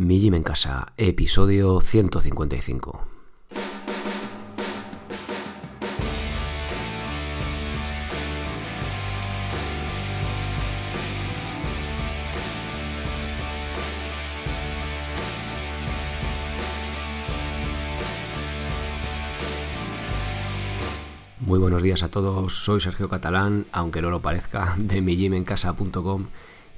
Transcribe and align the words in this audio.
Mi 0.00 0.18
Gym 0.18 0.32
en 0.32 0.42
Casa, 0.42 0.94
episodio 0.96 1.82
155. 1.82 3.06
Muy 21.40 21.58
buenos 21.58 21.82
días 21.82 22.02
a 22.02 22.10
todos, 22.10 22.54
soy 22.54 22.80
Sergio 22.80 23.10
Catalán, 23.10 23.66
aunque 23.70 24.00
no 24.00 24.08
lo 24.08 24.22
parezca, 24.22 24.74
de 24.78 25.02
mijimencasa.com 25.02 26.28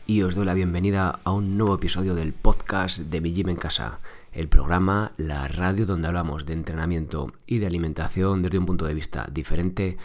y 0.06 0.22
os 0.22 0.34
doy 0.34 0.44
la 0.44 0.54
bienvenida 0.54 1.20
a 1.24 1.32
un 1.32 1.56
nuevo 1.56 1.74
episodio 1.74 2.14
del 2.14 2.32
podcast 2.32 2.98
de 2.98 3.20
Mi 3.20 3.32
Gym 3.32 3.50
en 3.50 3.56
Casa, 3.56 4.00
el 4.32 4.48
programa, 4.48 5.12
la 5.16 5.46
radio 5.48 5.86
donde 5.86 6.08
hablamos 6.08 6.44
de 6.44 6.54
entrenamiento 6.54 7.32
y 7.46 7.58
de 7.58 7.66
alimentación 7.66 8.42
desde 8.42 8.58
un 8.58 8.66
punto 8.66 8.84
de 8.84 8.94
vista 8.94 9.28
diferente 9.30 9.96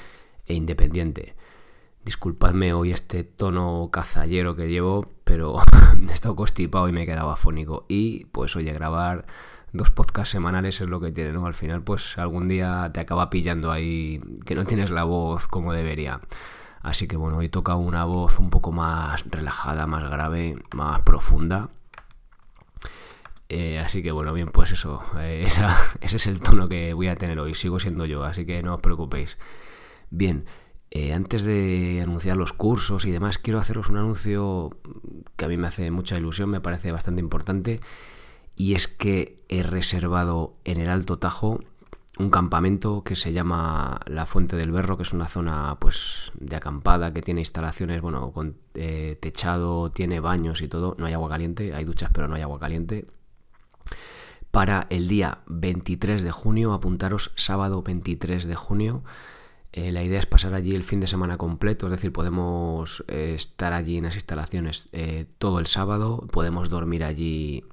e 0.45 0.53
independiente. 0.53 1.35
Disculpadme 2.05 2.73
hoy 2.73 2.91
este 2.91 3.23
tono 3.23 3.89
cazallero 3.91 4.55
que 4.55 4.69
llevo, 4.69 5.11
pero 5.23 5.59
he 6.09 6.13
estado 6.13 6.35
constipado 6.35 6.87
y 6.87 6.91
me 6.91 7.03
he 7.03 7.05
quedado 7.05 7.31
afónico. 7.31 7.85
Y 7.87 8.25
pues 8.25 8.55
oye, 8.55 8.71
grabar 8.73 9.25
dos 9.73 9.91
podcasts 9.91 10.31
semanales 10.31 10.79
es 10.79 10.87
lo 10.87 11.01
que 11.01 11.11
tiene, 11.11 11.33
¿no? 11.33 11.47
Al 11.47 11.53
final 11.53 11.81
pues 11.81 12.17
algún 12.17 12.47
día 12.47 12.91
te 12.93 12.99
acaba 12.99 13.29
pillando 13.29 13.71
ahí 13.71 14.21
que 14.45 14.55
no 14.55 14.63
tienes 14.63 14.91
la 14.91 15.03
voz 15.03 15.47
como 15.47 15.73
debería. 15.73 16.19
Así 16.81 17.07
que 17.07 17.17
bueno, 17.17 17.37
hoy 17.37 17.49
toca 17.49 17.75
una 17.75 18.05
voz 18.05 18.39
un 18.39 18.49
poco 18.49 18.71
más 18.71 19.25
relajada, 19.29 19.87
más 19.87 20.09
grave, 20.09 20.57
más 20.73 21.01
profunda. 21.01 21.69
Eh, 23.49 23.79
así 23.79 24.03
que 24.03 24.11
bueno, 24.11 24.33
bien, 24.33 24.49
pues 24.49 24.71
eso, 24.71 25.01
eh, 25.19 25.47
ese 26.01 26.17
es 26.17 26.27
el 26.27 26.41
tono 26.41 26.67
que 26.67 26.93
voy 26.93 27.07
a 27.07 27.15
tener 27.15 27.39
hoy, 27.39 27.53
sigo 27.53 27.79
siendo 27.79 28.05
yo, 28.05 28.23
así 28.23 28.45
que 28.45 28.61
no 28.61 28.75
os 28.75 28.81
preocupéis. 28.81 29.37
Bien, 30.09 30.45
eh, 30.91 31.13
antes 31.13 31.43
de 31.43 32.01
anunciar 32.01 32.37
los 32.37 32.53
cursos 32.53 33.05
y 33.05 33.11
demás, 33.11 33.37
quiero 33.37 33.59
haceros 33.59 33.89
un 33.89 33.97
anuncio 33.97 34.71
que 35.35 35.45
a 35.45 35.47
mí 35.47 35.57
me 35.57 35.67
hace 35.67 35.91
mucha 35.91 36.17
ilusión, 36.17 36.49
me 36.49 36.61
parece 36.61 36.91
bastante 36.91 37.21
importante, 37.21 37.81
y 38.55 38.75
es 38.75 38.87
que 38.87 39.37
he 39.49 39.63
reservado 39.63 40.55
en 40.63 40.79
el 40.79 40.89
Alto 40.89 41.19
Tajo 41.19 41.59
un 42.19 42.29
campamento 42.29 43.03
que 43.03 43.15
se 43.15 43.31
llama 43.31 43.99
La 44.07 44.25
Fuente 44.25 44.55
del 44.55 44.71
Berro, 44.71 44.97
que 44.97 45.03
es 45.03 45.13
una 45.13 45.27
zona 45.27 45.77
pues 45.79 46.31
de 46.39 46.55
acampada 46.55 47.13
que 47.13 47.21
tiene 47.21 47.41
instalaciones, 47.41 48.01
bueno, 48.01 48.31
con 48.31 48.57
eh, 48.73 49.17
techado, 49.21 49.91
tiene 49.91 50.19
baños 50.19 50.61
y 50.61 50.67
todo. 50.67 50.95
No 50.97 51.05
hay 51.05 51.13
agua 51.13 51.29
caliente, 51.29 51.73
hay 51.73 51.85
duchas, 51.85 52.09
pero 52.11 52.27
no 52.27 52.35
hay 52.35 52.41
agua 52.41 52.59
caliente. 52.59 53.07
Para 54.49 54.87
el 54.89 55.07
día 55.07 55.39
23 55.47 56.23
de 56.23 56.31
junio, 56.31 56.73
apuntaros 56.73 57.31
sábado 57.35 57.83
23 57.83 58.45
de 58.45 58.55
junio. 58.55 59.03
Eh, 59.73 59.91
la 59.91 60.03
idea 60.03 60.19
es 60.19 60.25
pasar 60.25 60.55
allí 60.55 60.73
el 60.73 60.83
fin 60.83 60.99
de 60.99 61.07
semana 61.07 61.37
completo, 61.37 61.85
es 61.85 61.91
decir, 61.91 62.11
podemos 62.11 63.03
eh, 63.07 63.33
estar 63.35 63.73
allí 63.73 63.97
en 63.97 64.05
las 64.05 64.15
instalaciones 64.15 64.89
todo 65.37 65.59
el 65.59 65.67
sábado, 65.67 66.25
podemos 66.31 66.69
dormir 66.69 67.03
allí 67.03 67.65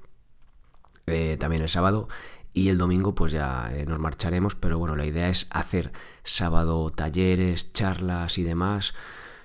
también 1.39 1.63
el 1.63 1.69
sábado 1.69 2.09
y 2.55 2.69
el 2.69 2.79
domingo 2.79 3.17
pues 3.17 3.33
ya 3.33 3.71
eh, 3.75 3.85
nos 3.85 3.99
marcharemos, 3.99 4.55
pero 4.55 4.79
bueno, 4.79 4.95
la 4.95 5.05
idea 5.05 5.29
es 5.29 5.49
hacer 5.51 5.93
sábado 6.23 6.91
talleres, 6.91 7.73
charlas 7.73 8.39
y 8.39 8.45
demás, 8.45 8.95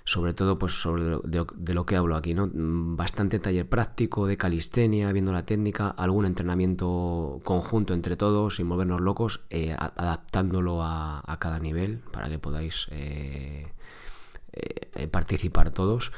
sobre 0.05 0.35
todo 0.35 0.59
pues 0.59 0.79
sobre 0.79 1.17
de, 1.23 1.73
lo 1.73 1.85
que 1.87 1.95
hablo 1.95 2.15
aquí, 2.15 2.35
¿no? 2.35 2.45
Mm, 2.45 2.95
bastante 2.95 3.39
taller 3.39 3.67
práctico 3.67 4.27
de 4.27 4.37
calistenia, 4.37 5.11
viendo 5.11 5.31
la 5.31 5.43
técnica, 5.43 5.89
algún 5.89 6.25
entrenamiento 6.27 7.39
conjunto 7.43 7.95
entre 7.95 8.15
todos, 8.15 8.57
sin 8.57 8.69
volvernos 8.69 9.01
locos, 9.01 9.41
eh, 9.49 9.75
adaptándolo 9.75 10.83
a, 10.83 11.37
cada 11.39 11.57
nivel 11.59 12.03
para 12.11 12.29
que 12.29 12.37
podáis 12.37 12.87
eh, 12.91 13.71
participar 15.11 15.71
todos. 15.71 16.11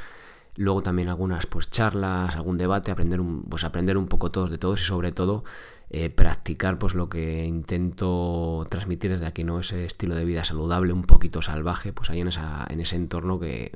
Luego 0.56 0.84
también 0.84 1.08
algunas 1.08 1.46
pues 1.46 1.70
charlas, 1.70 2.36
algún 2.36 2.58
debate, 2.58 2.92
aprender 2.92 3.22
un, 3.22 3.44
pues 3.44 3.64
aprender 3.64 3.98
un 3.98 4.08
poco 4.08 4.32
todos 4.32 4.50
de 4.52 4.58
todos 4.58 4.82
y 4.82 4.84
sobre 4.84 5.14
todo 5.14 5.46
eh, 5.94 6.10
practicar 6.10 6.80
pues 6.80 6.96
lo 6.96 7.10
que 7.10 7.44
intento 7.44 8.66
transmitir 8.70 9.12
desde 9.12 9.26
aquí, 9.26 9.44
¿no? 9.44 9.60
Ese 9.60 9.84
estilo 9.84 10.16
de 10.16 10.24
vida 10.24 10.46
saludable, 10.46 10.94
un 10.94 11.04
poquito 11.04 11.42
salvaje, 11.42 11.92
pues 11.92 12.10
ahí 12.10 12.22
en, 12.22 12.30
esa, 12.30 12.66
en 12.70 12.80
ese 12.80 12.96
entorno 12.96 13.42
que, 13.42 13.74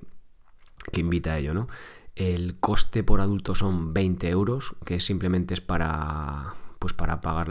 invita 0.94 1.34
a 1.34 1.40
ello, 1.40 1.54
¿no? 1.54 1.68
El 2.16 2.58
coste 2.58 3.04
por 3.04 3.20
adulto 3.20 3.54
son 3.54 3.94
20 3.94 4.30
euros, 4.30 4.78
que 4.86 5.02
simplemente 5.02 5.54
es 5.56 5.60
para, 5.60 6.54
pues 6.80 6.94
para 6.94 7.20
pagar 7.20 7.50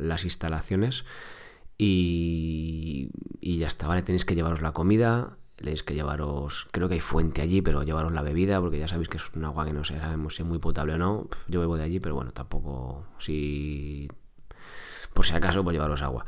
las 0.00 0.24
instalaciones. 0.24 1.04
Y, 1.78 3.10
y, 3.40 3.58
ya 3.58 3.68
está, 3.68 3.86
¿vale? 3.86 4.02
Tenéis 4.02 4.24
que 4.24 4.34
llevaros 4.34 4.60
la 4.60 4.72
comida, 4.72 5.36
tenéis 5.60 5.82
que 5.82 5.94
llevaros, 5.94 6.66
creo 6.72 6.88
que 6.88 6.94
hay 6.94 7.00
fuente 7.00 7.42
allí, 7.42 7.60
pero 7.60 7.82
llevaros 7.82 8.12
la 8.12 8.22
bebida, 8.22 8.60
porque 8.60 8.78
ya 8.78 8.88
sabéis 8.88 9.08
que 9.08 9.18
es 9.18 9.30
un 9.34 9.44
agua 9.44 9.66
que 9.66 9.72
no 9.72 9.84
sé, 9.84 9.98
sabemos 9.98 10.34
si 10.34 10.42
es 10.42 10.48
muy 10.48 10.58
potable 10.58 10.94
o 10.94 10.98
no. 10.98 11.28
Yo 11.48 11.60
bebo 11.60 11.76
de 11.76 11.84
allí, 11.84 12.00
pero 12.00 12.14
bueno, 12.14 12.32
tampoco, 12.32 13.04
si 13.18 14.08
por 15.12 15.26
si 15.26 15.34
acaso, 15.34 15.62
pues 15.62 15.74
llevaros 15.74 16.02
agua. 16.02 16.24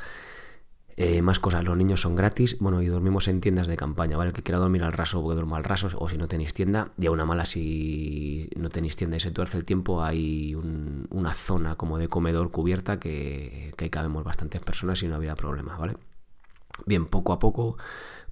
Eh, 0.97 1.22
más 1.22 1.38
cosas, 1.38 1.65
los 1.65 1.76
niños 1.76 2.03
son 2.03 2.15
gratis, 2.15 2.59
bueno, 2.60 2.82
y 2.82 2.87
dormimos 2.87 3.26
en 3.26 3.41
tiendas 3.41 3.66
de 3.66 3.76
campaña, 3.76 4.19
¿vale? 4.19 4.28
El 4.28 4.34
que 4.34 4.42
quiera 4.42 4.59
dormir 4.59 4.82
al 4.82 4.92
raso, 4.92 5.22
puede 5.22 5.37
dormir 5.37 5.56
al 5.56 5.65
raso, 5.65 5.88
o 5.98 6.09
si 6.10 6.19
no 6.19 6.28
tenéis 6.28 6.53
tienda, 6.53 6.92
y 6.98 7.06
a 7.06 7.10
una 7.10 7.25
mala 7.25 7.47
si 7.47 8.50
no 8.56 8.69
tenéis 8.69 8.97
tienda 8.97 9.16
y 9.16 9.21
se 9.21 9.31
tuerce 9.31 9.56
el 9.56 9.65
tiempo, 9.65 10.04
hay 10.04 10.54
una 10.54 11.32
zona 11.32 11.76
como 11.76 11.97
de 11.97 12.09
comedor 12.09 12.50
cubierta 12.50 13.00
que, 13.00 13.72
que 13.78 13.88
cabemos 13.88 14.25
bastantes 14.25 14.60
personas 14.60 15.03
y 15.03 15.09
no 15.09 15.15
habría 15.15 15.34
problema, 15.34 15.78
¿vale? 15.78 15.97
Bien, 16.87 17.06
poco 17.06 17.33
a 17.33 17.38
poco 17.38 17.77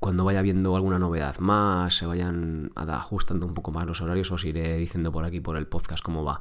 cuando 0.00 0.24
vaya 0.24 0.40
viendo 0.40 0.74
alguna 0.74 0.98
novedad 0.98 1.38
más, 1.38 1.94
se 1.94 2.06
vayan 2.06 2.72
ajustando 2.74 3.46
un 3.46 3.52
poco 3.52 3.70
más 3.70 3.86
los 3.86 4.00
horarios, 4.00 4.32
os 4.32 4.46
iré 4.46 4.78
diciendo 4.78 5.12
por 5.12 5.24
aquí, 5.24 5.40
por 5.40 5.58
el 5.58 5.66
podcast, 5.66 6.02
cómo 6.02 6.24
va. 6.24 6.40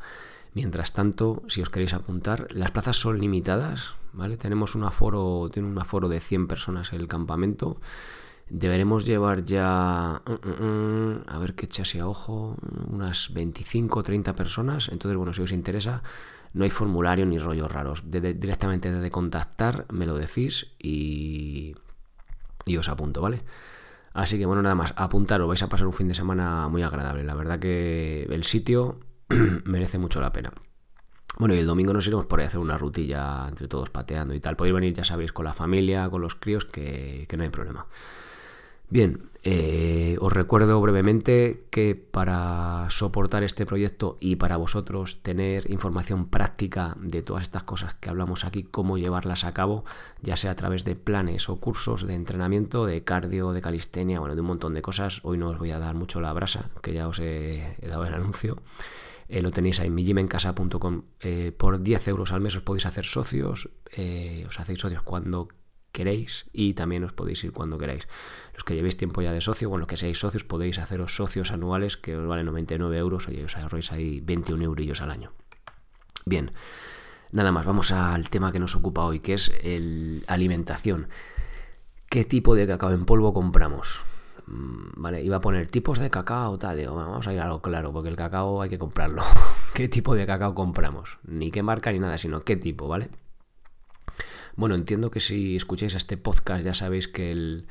Mientras 0.54 0.94
tanto, 0.94 1.44
si 1.48 1.62
os 1.62 1.70
queréis 1.70 1.94
apuntar, 1.94 2.48
las 2.52 2.72
plazas 2.72 2.96
son 2.96 3.20
limitadas, 3.20 3.96
¿vale? 4.14 4.38
Tenemos 4.38 4.76
un 4.76 4.86
aforo, 4.86 5.50
tiene 5.52 5.68
un 5.68 5.78
aforo 5.78 6.08
de 6.08 6.22
100 6.22 6.48
personas 6.48 6.94
el 6.94 7.10
campamento. 7.10 7.76
Deberemos 8.50 9.06
llevar 9.06 9.44
ya, 9.44 10.22
mm, 10.26 10.48
mm, 10.48 10.66
mm, 10.66 11.24
a 11.28 11.38
ver 11.40 11.54
qué 11.54 11.66
echase 11.66 12.00
a 12.00 12.08
ojo, 12.08 12.56
unas 12.90 13.34
25 13.34 14.00
o 14.00 14.04
30 14.04 14.36
personas. 14.36 14.88
Entonces, 14.88 15.18
bueno, 15.18 15.34
si 15.34 15.42
os 15.42 15.52
interesa, 15.52 16.02
no 16.54 16.64
hay 16.64 16.70
formulario 16.70 17.26
ni 17.26 17.38
rollos 17.38 17.70
raros. 17.70 18.04
directamente 18.10 18.90
desde 18.92 19.12
contactar 19.12 19.86
me 19.92 20.06
lo 20.06 20.16
decís 20.16 20.72
y 20.80 21.76
y 22.70 22.78
os 22.78 22.88
apunto, 22.90 23.22
¿vale? 23.22 23.42
Así 24.14 24.38
que 24.38 24.46
bueno, 24.46 24.62
nada 24.62 24.76
más, 24.76 24.94
apuntaros, 24.96 25.48
vais 25.48 25.62
a 25.64 25.70
pasar 25.70 25.88
un 25.88 25.94
fin 25.94 26.08
de 26.08 26.16
semana 26.16 26.68
muy 26.68 26.82
agradable. 26.82 27.24
La 27.24 27.36
verdad 27.36 27.60
que 27.60 28.24
el 28.24 28.44
sitio 28.44 29.00
merece 29.66 29.98
mucho 29.98 30.22
la 30.22 30.32
pena. 30.32 30.52
Bueno, 31.38 31.54
y 31.56 31.60
el 31.60 31.68
domingo 31.68 31.94
nos 31.94 32.06
iremos 32.08 32.26
por 32.26 32.40
ahí 32.40 32.46
a 32.46 32.48
hacer 32.48 32.60
una 32.60 32.78
rutilla 32.78 33.48
entre 33.48 33.68
todos 33.68 33.90
pateando 33.90 34.34
y 34.34 34.40
tal. 34.40 34.56
Podéis 34.56 34.74
venir, 34.74 34.94
ya 34.94 35.04
sabéis, 35.04 35.32
con 35.32 35.46
la 35.46 35.54
familia, 35.54 36.10
con 36.10 36.22
los 36.22 36.36
críos, 36.36 36.66
que, 36.66 37.26
que 37.30 37.38
no 37.38 37.44
hay 37.44 37.50
problema. 37.50 37.86
Bien, 38.90 39.30
eh, 39.44 40.18
os 40.20 40.34
recuerdo 40.34 40.82
brevemente 40.82 41.64
que 41.70 41.96
para 41.96 42.88
soportar 42.90 43.44
este 43.44 43.68
proyecto 43.68 44.18
y 44.20 44.36
para 44.36 44.58
vosotros 44.58 45.22
tener 45.22 45.70
información 45.70 46.28
práctica 46.28 46.98
de 47.00 47.22
todas 47.22 47.44
estas 47.44 47.64
cosas 47.64 47.94
que 47.94 48.10
hablamos 48.10 48.46
aquí, 48.46 48.64
cómo 48.64 48.98
llevarlas 48.98 49.44
a 49.44 49.54
cabo, 49.54 49.86
ya 50.22 50.36
sea 50.38 50.52
a 50.52 50.56
través 50.56 50.86
de 50.86 50.96
planes 50.96 51.50
o 51.50 51.58
cursos 51.58 52.08
de 52.08 52.16
entrenamiento, 52.16 52.88
de 52.88 53.04
cardio, 53.04 53.52
de 53.52 53.62
calistenia, 53.62 54.20
bueno, 54.20 54.34
de 54.34 54.42
un 54.42 54.48
montón 54.48 54.74
de 54.74 54.82
cosas. 54.82 55.22
Hoy 55.24 55.38
no 55.38 55.50
os 55.50 55.60
voy 55.60 55.70
a 55.70 55.80
dar 55.80 55.94
mucho 55.94 56.20
la 56.20 56.34
brasa, 56.34 56.72
que 56.82 56.94
ya 56.94 57.08
os 57.08 57.20
he, 57.20 57.78
dado 57.88 58.06
el 58.06 58.14
anuncio. 58.16 58.58
Eh, 59.28 59.44
lo 59.44 59.52
tenéis 59.52 59.80
ahí 59.80 59.88
en 59.88 59.96
mijimencasa.com. 59.96 61.04
Eh, 61.22 61.54
por 61.56 61.84
10 61.84 62.08
euros 62.08 62.32
al 62.32 62.42
mes 62.42 62.56
os 62.56 62.64
podéis 62.64 62.88
hacer 62.88 63.06
socios. 63.06 63.70
os 64.48 64.60
hacéis 64.60 64.80
socios 64.80 65.04
cuando 65.04 65.48
queréis 65.92 66.46
y 66.54 66.74
también 66.74 67.04
os 67.04 67.14
podéis 67.14 67.44
ir 67.44 67.52
cuando 67.52 67.78
queráis. 67.78 68.08
Los 68.54 68.64
que 68.64 68.76
llevéis 68.76 68.98
tiempo 68.98 69.22
ya 69.22 69.32
de 69.32 69.42
socio, 69.42 69.70
bueno, 69.70 69.88
que 69.88 69.98
seáis 69.98 70.20
socios, 70.20 70.44
podéis 70.44 70.80
haceros 70.80 71.16
socios 71.16 71.52
anuales 71.52 71.98
que 71.98 72.16
os 72.16 72.28
valen 72.28 72.46
99 72.46 72.98
euros, 72.98 73.28
oye, 73.28 73.44
os 73.44 73.56
ahorréis 73.58 73.92
ahí 73.92 74.22
21 74.22 74.64
eurillos 74.64 75.02
al 75.02 75.12
año. 75.12 75.32
Bien, 76.26 76.52
nada 77.32 77.52
más, 77.52 77.66
vamos 77.66 77.92
al 77.92 78.30
tema 78.30 78.52
que 78.52 78.60
nos 78.60 78.76
ocupa 78.76 79.04
hoy, 79.04 79.20
que 79.20 79.34
es 79.34 79.52
el 79.64 80.24
alimentación. 80.28 81.08
¿Qué 82.10 82.26
tipo 82.26 82.56
de 82.56 82.68
cacao 82.68 82.92
en 82.92 83.06
polvo 83.06 83.34
compramos? 83.34 84.02
Mm, 84.48 85.02
vale, 85.02 85.24
iba 85.24 85.38
a 85.38 85.42
poner 85.42 85.68
tipos 85.68 86.00
de 86.00 86.10
cacao, 86.10 86.58
tal, 86.58 86.84
vamos 86.88 87.28
a 87.28 87.34
ir 87.34 87.40
a 87.40 87.48
lo 87.48 87.62
claro, 87.62 87.94
porque 87.94 88.10
el 88.10 88.16
cacao 88.16 88.62
hay 88.62 88.70
que 88.70 88.80
comprarlo. 88.80 89.24
¿Qué 89.74 89.88
tipo 89.88 90.16
de 90.16 90.26
cacao 90.26 90.56
compramos? 90.56 91.20
Ni 91.24 91.52
qué 91.52 91.64
marca 91.64 91.92
ni 91.92 92.00
nada, 92.00 92.18
sino 92.18 92.42
qué 92.42 92.58
tipo, 92.58 92.88
¿vale? 92.88 93.10
Bueno, 94.56 94.76
entiendo 94.76 95.12
que 95.12 95.20
si 95.20 95.56
escucháis 95.56 95.96
este 95.96 96.18
podcast 96.18 96.64
ya 96.64 96.74
sabéis 96.74 97.08
que 97.08 97.32
el 97.32 97.68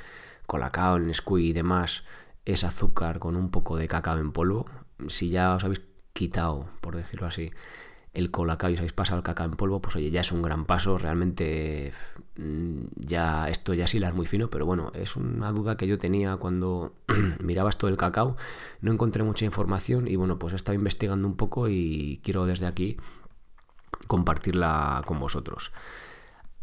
colacao, 0.46 0.96
el 0.96 1.06
Nesquik 1.06 1.38
y 1.38 1.52
demás 1.52 2.04
es 2.44 2.64
azúcar 2.64 3.18
con 3.18 3.36
un 3.36 3.50
poco 3.50 3.76
de 3.76 3.88
cacao 3.88 4.18
en 4.18 4.32
polvo. 4.32 4.66
Si 5.08 5.30
ya 5.30 5.54
os 5.54 5.64
habéis 5.64 5.82
quitado, 6.12 6.68
por 6.80 6.96
decirlo 6.96 7.26
así, 7.26 7.50
el 8.14 8.30
colacao 8.30 8.70
y 8.70 8.74
os 8.74 8.78
habéis 8.80 8.92
pasado 8.92 9.18
el 9.18 9.22
cacao 9.22 9.46
en 9.46 9.52
polvo, 9.52 9.80
pues 9.80 9.96
oye, 9.96 10.10
ya 10.10 10.22
es 10.22 10.32
un 10.32 10.42
gran 10.42 10.64
paso, 10.64 10.98
realmente 10.98 11.92
mm, 12.36 12.84
ya 12.96 13.48
esto 13.48 13.74
ya 13.74 13.86
sí 13.86 13.98
es 14.02 14.14
muy 14.14 14.26
fino, 14.26 14.48
pero 14.50 14.66
bueno, 14.66 14.90
es 14.94 15.16
una 15.16 15.52
duda 15.52 15.76
que 15.76 15.86
yo 15.86 15.98
tenía 15.98 16.36
cuando 16.36 16.94
miraba 17.42 17.70
esto 17.70 17.86
del 17.86 17.96
cacao, 17.96 18.36
no 18.80 18.92
encontré 18.92 19.22
mucha 19.22 19.44
información 19.44 20.08
y 20.08 20.16
bueno, 20.16 20.38
pues 20.38 20.52
he 20.54 20.56
estado 20.56 20.74
investigando 20.74 21.28
un 21.28 21.36
poco 21.36 21.68
y 21.68 22.20
quiero 22.24 22.46
desde 22.46 22.66
aquí 22.66 22.96
compartirla 24.06 25.02
con 25.06 25.20
vosotros. 25.20 25.72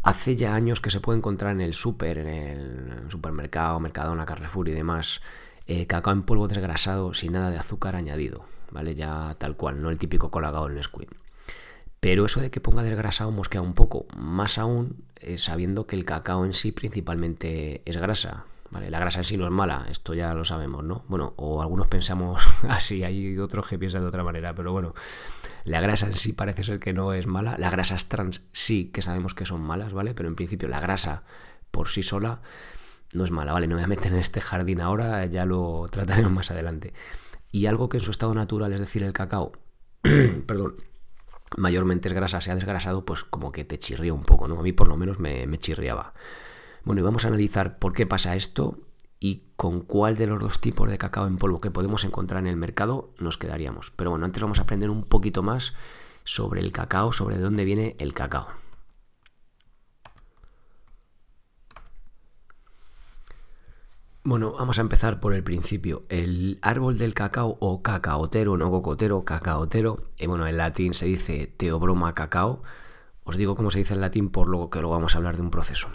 Hace 0.05 0.35
ya 0.35 0.53
años 0.53 0.81
que 0.81 0.91
se 0.91 0.99
puede 0.99 1.17
encontrar 1.17 1.53
en 1.53 1.61
el 1.61 1.73
súper, 1.73 2.19
en 2.19 2.27
el 2.27 3.09
supermercado, 3.09 3.79
Mercadona, 3.79 4.23
Carrefour 4.23 4.69
y 4.69 4.73
demás, 4.73 5.19
eh, 5.65 5.87
cacao 5.87 6.13
en 6.13 6.21
polvo 6.21 6.47
desgrasado 6.47 7.15
sin 7.15 7.31
nada 7.31 7.49
de 7.49 7.57
azúcar 7.57 7.95
añadido, 7.95 8.45
¿vale? 8.69 8.93
Ya 8.93 9.33
tal 9.39 9.57
cual, 9.57 9.81
no 9.81 9.89
el 9.89 9.97
típico 9.97 10.29
colagado 10.29 10.67
en 10.67 10.75
Nesquik. 10.75 11.09
Pero 11.99 12.25
eso 12.25 12.39
de 12.39 12.51
que 12.51 12.61
ponga 12.61 12.83
desgrasado 12.83 13.31
mosquea 13.31 13.61
un 13.61 13.73
poco, 13.73 14.05
más 14.15 14.59
aún 14.59 15.03
eh, 15.15 15.39
sabiendo 15.39 15.87
que 15.87 15.95
el 15.95 16.05
cacao 16.05 16.45
en 16.45 16.53
sí 16.53 16.71
principalmente 16.71 17.81
es 17.83 17.97
grasa. 17.97 18.45
¿vale? 18.69 18.91
La 18.91 18.99
grasa 18.99 19.21
en 19.21 19.23
sí 19.23 19.37
no 19.37 19.45
es 19.45 19.51
mala, 19.51 19.87
esto 19.89 20.13
ya 20.13 20.35
lo 20.35 20.45
sabemos, 20.45 20.83
¿no? 20.83 21.03
Bueno, 21.07 21.33
o 21.37 21.63
algunos 21.63 21.87
pensamos 21.87 22.43
así, 22.69 23.03
hay 23.03 23.39
otros 23.39 23.67
que 23.67 23.79
piensan 23.79 24.01
de 24.01 24.09
otra 24.09 24.23
manera, 24.23 24.53
pero 24.53 24.71
bueno, 24.71 24.93
la 25.65 25.81
grasa 25.81 26.06
en 26.06 26.15
sí 26.15 26.31
parece 26.31 26.63
ser 26.63 26.79
que 26.79 26.94
no 26.94 27.12
es 27.12 27.25
mala. 27.25 27.57
Las 27.57 27.71
grasas 27.71 28.07
trans 28.07 28.41
sí 28.53 28.91
que 28.94 29.01
sabemos 29.01 29.33
que 29.33 29.45
son 29.45 29.62
malas, 29.62 29.94
¿vale? 29.94 30.13
Pero 30.13 30.29
en 30.29 30.35
principio 30.35 30.69
la 30.69 30.79
grasa 30.79 31.23
por 31.71 31.89
sí 31.89 32.03
sola 32.03 32.41
no 33.13 33.25
es 33.25 33.31
mala, 33.31 33.51
¿vale? 33.51 33.67
No 33.67 33.75
voy 33.75 33.83
a 33.83 33.88
meter 33.88 34.13
en 34.13 34.19
este 34.19 34.41
jardín 34.41 34.79
ahora, 34.79 35.25
ya 35.25 35.45
lo 35.45 35.88
trataremos 35.91 36.31
más 36.31 36.51
adelante. 36.51 36.94
Y 37.51 37.65
algo 37.65 37.89
que 37.89 37.97
en 37.97 38.03
su 38.03 38.12
estado 38.12 38.33
natural, 38.35 38.73
es 38.73 38.79
decir, 38.79 39.01
el 39.01 39.13
cacao, 39.13 39.53
perdón, 40.45 40.75
mayormente 41.57 42.09
es 42.09 42.13
grasa, 42.13 42.41
se 42.41 42.51
ha 42.51 42.56
desgrasado, 42.56 43.03
pues 43.03 43.23
como 43.23 43.51
que 43.51 43.65
te 43.65 43.79
chirría 43.79 44.13
un 44.13 44.23
poco, 44.23 44.47
¿no? 44.47 44.59
A 44.59 44.63
mí 44.63 44.71
por 44.71 44.88
lo 44.88 44.97
menos 44.97 45.19
me, 45.19 45.47
me 45.47 45.57
chirriaba. 45.57 46.13
Bueno, 46.83 47.01
y 47.01 47.03
vamos 47.03 47.25
a 47.25 47.29
analizar 47.29 47.79
por 47.79 47.94
qué 47.94 48.06
pasa 48.06 48.35
esto 48.35 48.77
y 49.19 49.44
con 49.56 49.81
cuál 49.81 50.17
de 50.17 50.27
los 50.27 50.39
dos 50.39 50.59
tipos 50.59 50.89
de 50.89 50.97
cacao 50.97 51.27
en 51.27 51.38
polvo 51.38 51.62
que 51.62 51.71
podemos 51.71 52.03
encontrar 52.03 52.41
en 52.41 52.47
el 52.47 52.57
mercado 52.57 53.13
nos 53.17 53.38
quedaríamos. 53.38 53.91
Pero 53.91 54.12
bueno, 54.12 54.25
antes 54.25 54.41
vamos 54.41 54.59
a 54.59 54.63
aprender 54.63 54.89
un 54.89 55.03
poquito 55.03 55.44
más 55.44 55.73
sobre 56.23 56.62
el 56.62 56.71
cacao, 56.71 57.13
sobre 57.13 57.38
de 57.38 57.44
dónde 57.44 57.65
viene 57.65 57.95
el 58.00 58.13
cacao. 58.13 58.47
Bueno, 64.27 64.53
vamos 64.53 64.79
a 64.79 64.81
empezar 64.81 65.19
por 65.19 65.35
el 65.35 65.44
principio. 65.44 66.03
El 66.09 66.57
árbol 66.63 66.97
del 66.97 67.13
cacao 67.13 67.57
o 67.59 67.83
cacaotero, 67.83 68.57
no 68.57 68.71
cocotero, 68.71 69.23
cacaotero, 69.23 70.09
eh, 70.17 70.25
bueno, 70.25 70.47
en 70.47 70.57
latín 70.57 70.95
se 70.95 71.06
dice 71.06 71.45
teobroma 71.45 72.15
cacao. 72.15 72.63
Os 73.23 73.38
digo 73.38 73.56
cómo 73.56 73.69
se 73.69 73.77
dice 73.77 73.94
en 73.94 74.01
latín 74.01 74.29
por 74.29 74.47
lo 74.47 74.71
que 74.71 74.79
luego 74.79 74.95
vamos 74.95 75.13
a 75.13 75.19
hablar 75.19 75.35
de 75.35 75.44
un 75.44 75.51
proceso. 75.51 75.89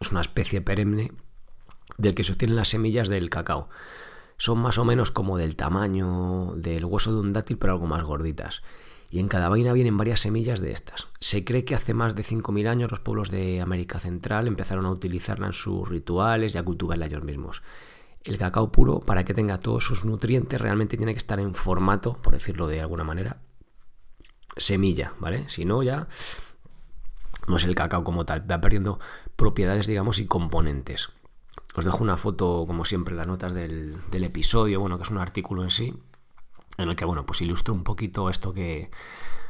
Es 0.00 0.12
una 0.12 0.22
especie 0.22 0.62
perenne 0.62 1.12
del 2.00 2.14
que 2.14 2.24
se 2.24 2.32
obtienen 2.32 2.56
las 2.56 2.68
semillas 2.68 3.08
del 3.08 3.30
cacao. 3.30 3.68
Son 4.36 4.58
más 4.58 4.78
o 4.78 4.84
menos 4.84 5.10
como 5.10 5.36
del 5.36 5.56
tamaño 5.56 6.52
del 6.56 6.84
hueso 6.84 7.12
de 7.12 7.20
un 7.20 7.32
dátil, 7.32 7.58
pero 7.58 7.74
algo 7.74 7.86
más 7.86 8.04
gorditas 8.04 8.62
y 9.10 9.18
en 9.18 9.28
cada 9.28 9.48
vaina 9.48 9.72
vienen 9.72 9.98
varias 9.98 10.20
semillas 10.20 10.60
de 10.60 10.70
estas. 10.70 11.08
Se 11.18 11.44
cree 11.44 11.64
que 11.64 11.74
hace 11.74 11.94
más 11.94 12.14
de 12.14 12.22
5.000 12.22 12.68
años 12.68 12.90
los 12.92 13.00
pueblos 13.00 13.30
de 13.30 13.60
América 13.60 13.98
Central 13.98 14.46
empezaron 14.46 14.86
a 14.86 14.90
utilizarla 14.90 15.48
en 15.48 15.52
sus 15.52 15.88
rituales 15.88 16.54
y 16.54 16.58
a 16.58 16.62
cultivarla 16.62 17.06
ellos 17.06 17.24
mismos. 17.24 17.62
El 18.22 18.38
cacao 18.38 18.70
puro, 18.70 19.00
para 19.00 19.24
que 19.24 19.34
tenga 19.34 19.58
todos 19.58 19.84
sus 19.84 20.04
nutrientes, 20.04 20.60
realmente 20.60 20.96
tiene 20.96 21.12
que 21.12 21.18
estar 21.18 21.40
en 21.40 21.54
formato, 21.54 22.18
por 22.22 22.34
decirlo 22.34 22.68
de 22.68 22.80
alguna 22.80 23.02
manera, 23.02 23.38
semilla, 24.56 25.14
¿vale? 25.18 25.48
Si 25.48 25.64
no, 25.64 25.82
ya 25.82 26.06
no 27.48 27.56
es 27.56 27.64
el 27.64 27.74
cacao 27.74 28.04
como 28.04 28.24
tal, 28.24 28.48
va 28.48 28.60
perdiendo 28.60 29.00
propiedades, 29.34 29.88
digamos, 29.88 30.20
y 30.20 30.26
componentes. 30.26 31.08
Os 31.76 31.84
dejo 31.84 32.02
una 32.02 32.16
foto, 32.16 32.64
como 32.66 32.84
siempre, 32.84 33.14
las 33.14 33.26
notas 33.26 33.54
del, 33.54 34.00
episodio, 34.12 34.80
bueno, 34.80 34.96
que 34.96 35.04
es 35.04 35.10
un 35.10 35.18
artículo 35.18 35.62
en 35.62 35.70
sí, 35.70 35.94
en 36.78 36.88
el 36.88 36.96
que, 36.96 37.04
bueno, 37.04 37.24
pues 37.24 37.40
ilustro 37.42 37.74
un 37.74 37.84
poquito 37.84 38.28
esto 38.28 38.52
que 38.52 38.90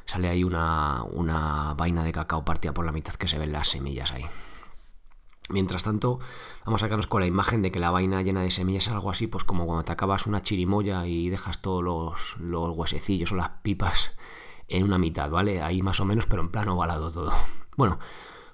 sale 0.04 0.28
ahí 0.28 0.44
una, 0.44 1.02
una 1.04 1.74
vaina 1.74 2.04
de 2.04 2.12
cacao 2.12 2.44
partida 2.44 2.74
por 2.74 2.84
la 2.84 2.92
mitad 2.92 3.14
que 3.14 3.28
se 3.28 3.38
ven 3.38 3.52
las 3.52 3.68
semillas 3.68 4.12
ahí. 4.12 4.26
Mientras 5.48 5.82
tanto, 5.82 6.20
vamos 6.64 6.82
a 6.82 6.86
sacarnos 6.86 7.06
con 7.06 7.20
la 7.20 7.26
imagen 7.26 7.62
de 7.62 7.72
que 7.72 7.80
la 7.80 7.90
vaina 7.90 8.22
llena 8.22 8.42
de 8.42 8.50
semillas 8.50 8.86
es 8.86 8.92
algo 8.92 9.10
así, 9.10 9.26
pues 9.26 9.44
como 9.44 9.66
cuando 9.66 9.84
te 9.84 9.92
acabas 9.92 10.26
una 10.26 10.42
chirimoya 10.42 11.06
y 11.06 11.28
dejas 11.28 11.60
todos 11.60 11.82
los, 11.82 12.36
los 12.38 12.76
huesecillos 12.76 13.32
o 13.32 13.36
las 13.36 13.48
pipas 13.62 14.12
en 14.68 14.84
una 14.84 14.98
mitad, 14.98 15.30
¿vale? 15.30 15.62
Ahí 15.62 15.82
más 15.82 15.98
o 16.00 16.04
menos, 16.04 16.26
pero 16.26 16.42
en 16.42 16.50
plano 16.50 16.74
ovalado 16.74 17.10
todo. 17.10 17.32
Bueno, 17.76 17.98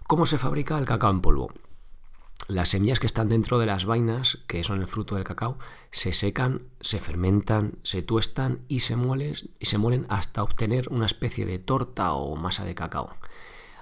¿cómo 0.07 0.25
se 0.25 0.39
fabrica 0.39 0.79
el 0.79 0.85
cacao 0.85 1.11
en 1.11 1.21
polvo? 1.21 1.51
Las 2.49 2.69
semillas 2.69 3.01
que 3.01 3.09
están 3.09 3.29
dentro 3.29 3.59
de 3.59 3.67
las 3.67 3.87
vainas, 3.87 4.39
que 4.47 4.63
son 4.63 4.81
el 4.81 4.87
fruto 4.87 5.17
del 5.17 5.25
cacao, 5.25 5.59
se 5.91 6.13
secan, 6.13 6.63
se 6.81 7.01
fermentan, 7.01 7.79
se 7.83 8.03
tuestan 8.03 8.61
y 8.69 8.81
se, 8.81 8.95
muelen, 8.95 9.35
y 9.59 9.67
se 9.67 9.79
muelen 9.79 10.07
hasta 10.09 10.45
obtener 10.45 10.89
una 10.91 11.07
especie 11.07 11.45
de 11.45 11.59
torta 11.59 12.13
o 12.13 12.37
masa 12.37 12.65
de 12.65 12.77
cacao. 12.77 13.17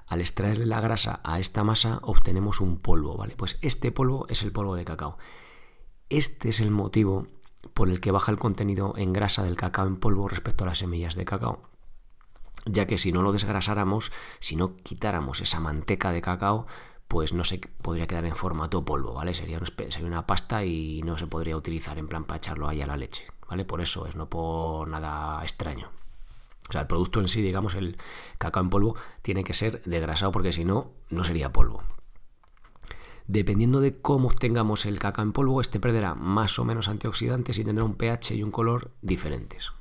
Al 0.07 0.21
extraerle 0.21 0.65
la 0.65 0.81
grasa 0.81 1.21
a 1.25 1.41
esta 1.41 1.63
masa 1.63 1.99
obtenemos 2.03 2.61
un 2.61 2.79
polvo, 2.79 3.17
¿vale? 3.17 3.35
Pues 3.37 3.59
este 3.61 3.93
polvo 3.93 4.27
es 4.29 4.43
el 4.43 4.53
polvo 4.53 4.77
de 4.77 4.85
cacao. 4.85 5.19
Este 6.09 6.49
es 6.49 6.61
el 6.61 6.71
motivo 6.71 7.27
por 7.73 7.89
el 7.89 8.01
que 8.01 8.11
baja 8.11 8.31
el 8.31 8.39
contenido 8.39 8.95
en 8.97 9.13
grasa 9.13 9.43
del 9.43 9.57
cacao 9.57 9.87
en 9.87 9.97
polvo 9.97 10.29
respecto 10.29 10.65
a 10.65 10.69
las 10.69 10.79
semillas 10.79 11.15
de 11.15 11.25
cacao. 11.25 11.63
Ya 12.67 12.87
que 12.87 12.99
si 12.99 13.13
no 13.13 13.23
lo 13.23 13.33
desgrasáramos, 13.33 14.13
si 14.41 14.57
no 14.57 14.77
quitáramos 14.77 15.41
esa 15.41 15.61
manteca 15.61 16.13
de 16.13 16.23
cacao, 16.23 16.67
pues 17.09 17.33
no 17.33 17.45
se 17.45 17.59
podría 17.59 18.07
quedar 18.07 18.25
en 18.25 18.35
formato 18.35 18.85
polvo, 18.85 19.15
¿vale? 19.15 19.35
Sería 19.35 19.59
una, 19.59 19.67
sería 19.67 20.07
una 20.07 20.27
pasta 20.27 20.65
y 20.65 21.03
no 21.03 21.17
se 21.17 21.27
podría 21.27 21.57
utilizar 21.57 21.99
en 21.99 22.09
plan 22.09 22.25
para 22.25 22.39
echarlo 22.39 22.69
ahí 22.69 22.81
a 22.81 22.87
la 22.87 22.97
leche, 22.97 23.27
¿vale? 23.49 23.65
Por 23.65 23.81
eso 23.81 24.07
es, 24.07 24.17
no 24.17 24.29
por 24.29 24.89
nada 24.89 25.43
extraño. 25.43 25.91
O 26.69 26.73
sea, 26.73 26.83
el 26.83 26.87
producto 26.87 27.21
en 27.21 27.29
sí, 27.29 27.43
digamos, 27.43 27.75
el 27.75 27.99
cacao 28.39 28.63
en 28.63 28.71
polvo, 28.71 28.97
tiene 29.23 29.45
que 29.45 29.55
ser 29.55 29.83
degrasado 29.83 30.33
porque 30.33 30.53
si 30.53 30.65
no, 30.65 30.93
no 31.11 31.25
sería 31.25 31.53
polvo. 31.53 31.83
Dependiendo 33.27 33.81
de 33.81 34.01
cómo 34.01 34.29
obtengamos 34.29 34.87
el 34.87 34.99
cacao 34.99 35.25
en 35.25 35.33
polvo, 35.33 35.61
este 35.61 35.81
perderá 35.81 36.15
más 36.15 36.59
o 36.59 36.65
menos 36.65 36.89
antioxidantes 36.89 37.59
y 37.59 37.65
tendrá 37.65 37.85
un 37.85 37.97
pH 37.97 38.35
y 38.35 38.43
un 38.43 38.51
color 38.51 38.91
diferentes. 39.03 39.73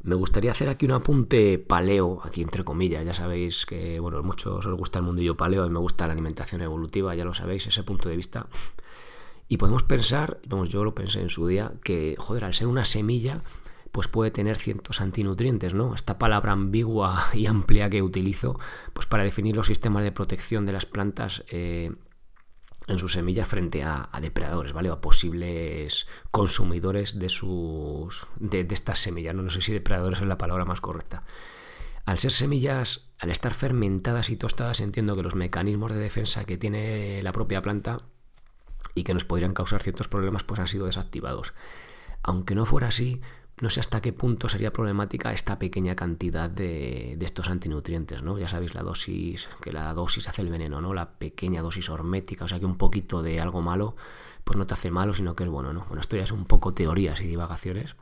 Me 0.00 0.14
gustaría 0.14 0.52
hacer 0.52 0.68
aquí 0.68 0.86
un 0.86 0.92
apunte 0.92 1.58
paleo, 1.58 2.22
aquí 2.24 2.42
entre 2.42 2.64
comillas, 2.64 3.04
ya 3.04 3.14
sabéis 3.14 3.66
que, 3.66 3.98
bueno, 3.98 4.22
muchos 4.22 4.64
os 4.64 4.74
gusta 4.76 5.00
el 5.00 5.04
mundillo 5.04 5.36
paleo, 5.36 5.66
y 5.66 5.70
me 5.70 5.80
gusta 5.80 6.06
la 6.06 6.12
alimentación 6.12 6.62
evolutiva, 6.62 7.14
ya 7.14 7.24
lo 7.24 7.34
sabéis, 7.34 7.66
ese 7.66 7.82
punto 7.82 8.08
de 8.08 8.16
vista. 8.16 8.46
Y 9.48 9.56
podemos 9.56 9.82
pensar, 9.82 10.38
vamos, 10.46 10.68
yo 10.68 10.84
lo 10.84 10.94
pensé 10.94 11.20
en 11.20 11.30
su 11.30 11.46
día, 11.46 11.72
que, 11.82 12.14
joder, 12.16 12.44
al 12.44 12.54
ser 12.54 12.68
una 12.68 12.84
semilla, 12.84 13.40
pues 13.90 14.06
puede 14.06 14.30
tener 14.30 14.56
ciertos 14.56 15.00
antinutrientes, 15.00 15.74
¿no? 15.74 15.94
Esta 15.94 16.18
palabra 16.18 16.52
ambigua 16.52 17.26
y 17.34 17.46
amplia 17.46 17.90
que 17.90 18.02
utilizo, 18.02 18.58
pues 18.92 19.06
para 19.06 19.24
definir 19.24 19.56
los 19.56 19.66
sistemas 19.66 20.04
de 20.04 20.12
protección 20.12 20.64
de 20.64 20.72
las 20.72 20.86
plantas, 20.86 21.44
eh, 21.48 21.92
en 22.88 22.98
sus 22.98 23.12
semillas 23.12 23.46
frente 23.46 23.82
a, 23.84 24.08
depredadores, 24.20 24.72
¿vale? 24.72 24.90
O 24.90 24.94
a 24.94 25.00
posibles 25.00 26.06
consumidores 26.30 27.18
de 27.18 27.28
sus. 27.28 28.26
de, 28.40 28.66
estas 28.70 28.98
semillas. 28.98 29.34
¿no? 29.34 29.42
no 29.42 29.50
sé 29.50 29.60
si 29.60 29.72
depredadores 29.72 30.20
es 30.20 30.26
la 30.26 30.38
palabra 30.38 30.64
más 30.64 30.80
correcta. 30.80 31.22
Al 32.06 32.18
ser 32.18 32.32
semillas, 32.32 33.10
al 33.18 33.30
estar 33.30 33.52
fermentadas 33.52 34.30
y 34.30 34.36
tostadas, 34.36 34.80
entiendo 34.80 35.14
que 35.14 35.22
los 35.22 35.34
mecanismos 35.34 35.92
de 35.92 36.00
defensa 36.00 36.44
que 36.44 36.56
tiene 36.56 37.22
la 37.22 37.32
propia 37.32 37.60
planta 37.60 37.98
y 38.94 39.04
que 39.04 39.12
nos 39.12 39.26
podrían 39.26 39.52
causar 39.52 39.82
ciertos 39.82 40.08
problemas, 40.08 40.42
pues 40.42 40.58
han 40.58 40.68
sido 40.68 40.86
desactivados. 40.86 41.52
Aunque 42.22 42.54
no 42.54 42.64
fuera 42.64 42.88
así, 42.88 43.20
no 43.60 43.70
sé 43.70 43.80
hasta 43.80 44.00
qué 44.00 44.12
punto 44.12 44.48
sería 44.48 44.72
problemática 44.72 45.32
esta 45.32 45.58
pequeña 45.58 45.96
cantidad 45.96 46.48
de, 46.48 47.18
estos 47.20 47.48
antinutrientes, 47.48 48.22
¿no? 48.22 48.38
Ya 48.38 48.48
sabéis 48.48 48.74
la 48.74 48.82
dosis, 48.82 49.48
que 49.60 49.72
la 49.72 49.92
dosis 49.94 50.28
hace 50.28 50.42
el 50.42 50.48
veneno, 50.48 50.80
¿no? 50.80 50.94
La 50.94 51.10
pequeña 51.18 51.62
dosis 51.62 51.88
hormética, 51.88 52.44
o 52.44 52.48
sea 52.48 52.58
que 52.58 52.66
un 52.66 52.76
poquito 52.76 53.22
de 53.22 53.40
algo 53.40 53.60
malo, 53.62 53.96
pues 54.44 54.56
no 54.56 54.66
te 54.66 54.74
hace 54.74 54.90
malo, 54.90 55.14
sino 55.14 55.34
que 55.34 55.44
es 55.44 55.50
bueno, 55.50 55.72
¿no? 55.72 55.84
Bueno, 55.86 56.00
esto 56.00 56.16
ya 56.16 56.24
es 56.24 56.32
un 56.32 56.44
poco 56.44 56.74
teorías 56.74 57.20
y 57.20 57.26
divagaciones, 57.26 57.96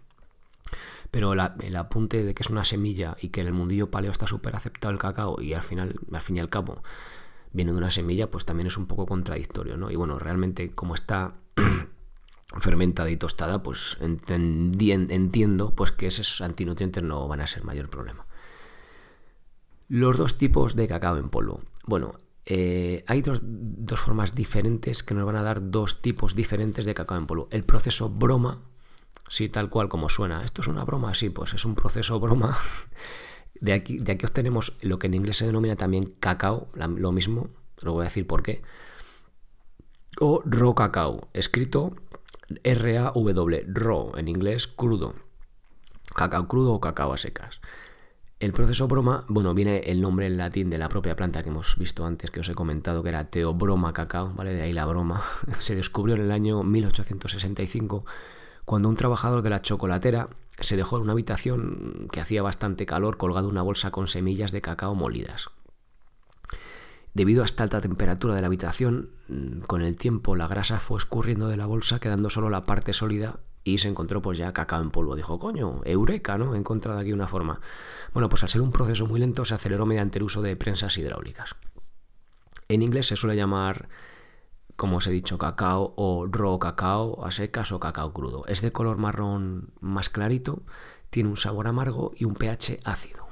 pero 1.11 1.33
el 1.33 1.77
apunte 1.77 2.25
de 2.25 2.35
que 2.35 2.43
es 2.43 2.51
una 2.51 2.65
semilla 2.65 3.17
y 3.21 3.29
que 3.29 3.41
en 3.41 3.47
el 3.47 3.53
mundillo 3.53 3.91
paleo 3.91 4.11
está 4.11 4.27
súper 4.27 4.57
aceptado 4.57 4.93
el 4.93 4.99
cacao 4.99 5.41
y 5.41 5.55
al 5.55 5.63
final, 5.63 5.95
al 6.13 6.21
fin 6.21 6.37
y 6.37 6.41
al 6.41 6.51
cabo, 6.51 6.83
viene 7.53 7.73
de 7.73 7.79
una 7.79 7.91
semilla, 7.91 8.31
pues 8.31 8.45
también 8.45 8.67
es 8.67 8.77
un 8.77 8.87
poco 8.87 9.07
contradictorio, 9.07 9.77
¿no? 9.77 9.91
Y 9.91 9.97
bueno, 9.97 10.19
realmente 10.19 10.73
como 10.73 10.95
está 10.95 11.35
fermentada 12.59 13.11
y 13.11 13.17
tostada, 13.17 13.63
pues 13.63 13.99
entiendo 14.01 15.75
pues 15.75 15.93
que 15.93 16.07
esos 16.07 16.41
antinutrientes 16.41 17.03
no 17.03 17.27
van 17.29 17.41
a 17.41 17.47
ser 17.47 17.65
mayor 17.65 17.91
problema. 17.91 18.27
Los 19.89 20.17
dos 20.17 20.39
tipos 20.39 20.75
de 20.75 20.89
cacao 20.89 21.17
en 21.17 21.29
polvo. 21.29 21.63
Bueno, 21.85 22.15
eh, 22.45 23.05
hay 23.07 23.23
dos, 23.23 23.41
dos, 23.43 24.01
formas 24.01 24.35
diferentes 24.35 25.03
que 25.03 25.15
nos 25.15 25.27
van 25.27 25.37
a 25.37 25.43
dar 25.43 25.71
dos 25.71 26.03
tipos 26.03 26.35
diferentes 26.35 26.85
de 26.85 26.95
cacao 26.95 27.19
en 27.19 27.27
polvo. 27.27 27.49
El 27.51 27.65
proceso 27.65 28.09
broma, 28.09 28.63
Sí, 29.29 29.49
tal 29.49 29.69
cual 29.69 29.89
como 29.89 30.09
suena. 30.09 30.45
¿Esto 30.45 30.63
es 30.63 30.69
una 30.69 30.85
broma? 30.85 31.15
Sí, 31.15 31.31
pues 31.31 31.55
es 31.55 31.65
un 31.65 31.75
proceso 31.75 32.19
broma. 32.21 32.57
De 33.59 33.73
aquí, 33.73 33.97
de 33.97 34.13
aquí 34.13 34.27
obtenemos 34.27 34.77
lo 34.83 34.99
que 34.99 35.07
en 35.07 35.15
inglés 35.15 35.39
se 35.39 35.47
denomina 35.47 35.77
también 35.77 36.13
cacao, 36.21 36.69
lo 36.75 37.11
mismo, 37.11 37.49
lo 37.81 37.95
voy 37.95 38.03
a 38.03 38.05
decir 38.05 38.27
por 38.27 38.43
qué. 38.43 38.61
O 40.21 40.43
raw 40.45 40.75
cacao, 40.75 41.31
escrito 41.33 41.97
R-A-W, 42.63 43.63
raw, 43.67 44.13
en 44.17 44.29
inglés 44.29 44.67
crudo. 44.67 45.15
Cacao 46.15 46.49
crudo 46.49 46.73
o 46.73 46.81
cacao 46.81 47.13
a 47.13 47.17
secas. 47.17 47.61
El 48.39 48.53
proceso 48.53 48.87
broma, 48.87 49.25
bueno, 49.29 49.55
viene 49.55 49.79
el 49.79 50.03
nombre 50.03 50.27
en 50.27 50.37
latín 50.37 50.69
de 50.69 50.77
la 50.77 50.91
propia 50.91 51.17
planta 51.17 51.43
que 51.43 51.49
hemos 51.49 51.77
visto 51.79 52.05
antes, 52.05 52.31
que 52.31 52.41
os 52.41 52.49
he 52.49 52.55
comentado, 52.55 53.03
que 53.03 53.09
era 53.09 53.31
Teobroma 53.31 53.95
cacao, 53.95 54.35
¿vale? 54.35 54.53
De 54.53 54.63
ahí 54.63 54.75
la 54.75 54.85
broma. 54.85 55.23
Se 55.61 55.75
descubrió 55.75 56.17
en 56.17 56.23
el 56.23 56.31
año 56.31 56.63
1865 56.63 58.05
cuando 58.67 58.89
un 58.89 58.97
trabajador 58.97 59.43
de 59.43 59.51
la 59.51 59.63
chocolatera 59.63 60.29
se 60.61 60.77
dejó 60.77 60.97
en 60.97 61.05
una 61.05 61.13
habitación 61.13 62.09
que 62.11 62.21
hacía 62.21 62.43
bastante 62.43 62.85
calor 62.85 63.17
colgado 63.17 63.49
una 63.49 63.63
bolsa 63.63 63.91
con 63.91 64.09
semillas 64.09 64.51
de 64.53 64.61
cacao 64.61 64.95
molidas. 64.95 65.49
Debido 67.17 67.41
a 67.41 67.47
esta 67.47 67.63
alta 67.63 67.81
temperatura 67.81 68.35
de 68.35 68.43
la 68.43 68.49
habitación, 68.49 69.09
mm, 69.29 69.61
con 69.61 69.81
el 69.81 69.97
tiempo 69.97 70.37
la 70.37 70.49
grasa 70.49 70.81
fue 70.81 70.99
escurriendo 70.99 71.49
de 71.49 71.57
la 71.57 71.65
bolsa, 71.65 71.99
quedando 71.99 72.29
solo 72.29 72.51
la 72.51 72.67
parte 72.67 72.93
sólida 72.93 73.41
y 73.65 73.79
se 73.79 73.89
encontró 73.89 74.21
pues 74.21 74.37
ya 74.37 74.53
cacao 74.53 74.83
en 74.83 74.91
polvo. 74.91 75.17
Dijo, 75.17 75.39
coño, 75.39 75.81
eureka, 75.85 76.37
¿no? 76.37 76.55
He 76.55 76.59
encontrado 76.59 76.99
aquí 76.99 77.15
una 77.15 77.27
forma. 77.27 77.63
Bueno, 78.13 78.29
pues 78.29 78.43
al 78.43 78.51
ser 78.51 78.61
un 78.61 78.71
proceso 78.71 79.07
muy 79.07 79.19
lento 79.19 79.47
se 79.47 79.55
aceleró 79.55 79.87
mediante 79.87 80.19
el 80.19 80.25
uso 80.25 80.43
de 80.43 80.57
prensas 80.57 80.99
hidráulicas. 80.99 81.57
En 82.69 82.83
inglés 82.83 83.07
se 83.07 83.17
suele 83.17 83.35
llamar, 83.35 83.89
como 84.77 84.99
os 84.99 85.07
he 85.07 85.11
dicho, 85.11 85.39
cacao 85.39 85.95
o 85.97 86.27
raw 86.31 86.59
cacao 86.59 87.25
a 87.25 87.31
secas 87.31 87.73
o 87.73 87.81
cacao 87.81 88.13
crudo. 88.13 88.45
Es 88.47 88.61
de 88.61 88.73
color 88.73 88.99
marrón 88.99 89.71
más 89.81 90.11
clarito, 90.11 90.65
tiene 91.09 91.31
un 91.31 91.39
sabor 91.39 91.67
amargo 91.67 92.13
y 92.15 92.27
un 92.27 92.35
pH 92.35 92.81
ácido. 92.85 93.27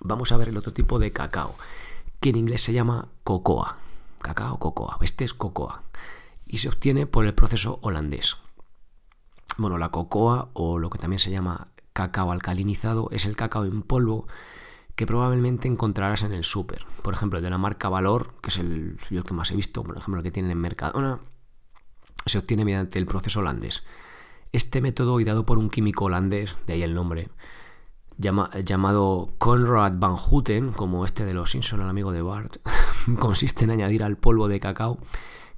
Vamos 0.00 0.32
a 0.32 0.38
ver 0.38 0.48
el 0.48 0.56
otro 0.56 0.72
tipo 0.72 0.98
de 0.98 1.12
cacao 1.12 1.54
que 2.24 2.30
en 2.30 2.36
inglés 2.36 2.62
se 2.62 2.72
llama 2.72 3.08
cocoa. 3.22 3.76
Cacao, 4.22 4.58
cocoa. 4.58 4.96
Este 5.02 5.24
es 5.24 5.34
cocoa. 5.34 5.82
Y 6.46 6.56
se 6.56 6.70
obtiene 6.70 7.06
por 7.06 7.26
el 7.26 7.34
proceso 7.34 7.78
holandés. 7.82 8.38
Bueno, 9.58 9.76
la 9.76 9.90
cocoa 9.90 10.48
o 10.54 10.78
lo 10.78 10.88
que 10.88 10.98
también 10.98 11.18
se 11.18 11.30
llama 11.30 11.68
cacao 11.92 12.32
alcalinizado 12.32 13.10
es 13.10 13.26
el 13.26 13.36
cacao 13.36 13.66
en 13.66 13.82
polvo 13.82 14.26
que 14.96 15.04
probablemente 15.04 15.68
encontrarás 15.68 16.22
en 16.22 16.32
el 16.32 16.44
súper. 16.44 16.86
Por 17.02 17.12
ejemplo, 17.12 17.40
el 17.40 17.44
de 17.44 17.50
la 17.50 17.58
marca 17.58 17.90
Valor, 17.90 18.32
que 18.40 18.48
es 18.48 18.56
el, 18.56 18.96
que 19.10 19.34
más 19.34 19.50
he 19.50 19.56
visto, 19.56 19.82
por 19.84 19.98
ejemplo, 19.98 20.20
el 20.20 20.24
que 20.24 20.32
tienen 20.32 20.50
en 20.50 20.58
Mercadona, 20.62 21.20
se 22.24 22.38
obtiene 22.38 22.64
mediante 22.64 22.98
el 22.98 23.04
proceso 23.04 23.40
holandés. 23.40 23.82
Este 24.50 24.80
método, 24.80 25.20
dado 25.20 25.44
por 25.44 25.58
un 25.58 25.68
químico 25.68 26.06
holandés, 26.06 26.56
de 26.66 26.72
ahí 26.72 26.82
el 26.82 26.94
nombre, 26.94 27.28
llamado 28.18 29.30
Conrad 29.38 29.94
Van 29.96 30.16
Houten, 30.16 30.72
como 30.72 31.04
este 31.04 31.24
de 31.24 31.34
los 31.34 31.50
Simpson, 31.50 31.80
el 31.80 31.88
amigo 31.88 32.12
de 32.12 32.22
Bart, 32.22 32.56
consiste 33.18 33.64
en 33.64 33.70
añadir 33.70 34.02
al 34.02 34.16
polvo 34.16 34.48
de 34.48 34.60
cacao 34.60 34.98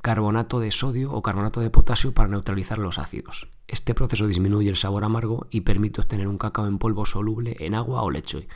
carbonato 0.07 0.61
de 0.61 0.71
sodio 0.71 1.13
o 1.13 1.21
carbonato 1.21 1.61
de 1.61 1.69
potasio 1.69 2.15
para 2.15 2.29
neutralizar 2.29 2.79
los 2.79 2.99
ácidos. 2.99 3.49
Este 3.67 3.93
proceso 3.93 4.29
disminuye 4.29 4.71
el 4.71 4.77
sabor 4.77 5.03
amargo 5.03 5.49
y 5.51 5.63
permite 5.63 6.01
obtener 6.01 6.29
un 6.29 6.39
cacao 6.39 6.69
en 6.69 6.79
polvo 6.79 7.05
soluble 7.05 7.57
en 7.59 7.75
agua 7.75 8.03
o 8.03 8.11
leche. 8.13 8.47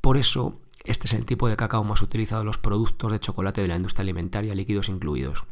Por 0.00 0.16
eso, 0.16 0.58
este 0.82 1.06
es 1.06 1.12
el 1.12 1.26
tipo 1.26 1.48
de 1.48 1.56
cacao 1.56 1.84
más 1.84 2.02
utilizado 2.02 2.42
en 2.42 2.48
los 2.48 2.58
productos 2.58 3.12
de 3.12 3.20
chocolate 3.20 3.62
de 3.62 3.68
la 3.68 3.76
industria 3.76 4.02
alimentaria, 4.02 4.52
líquidos 4.52 4.88
incluidos. 4.88 5.44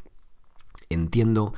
Entiendo 0.90 1.54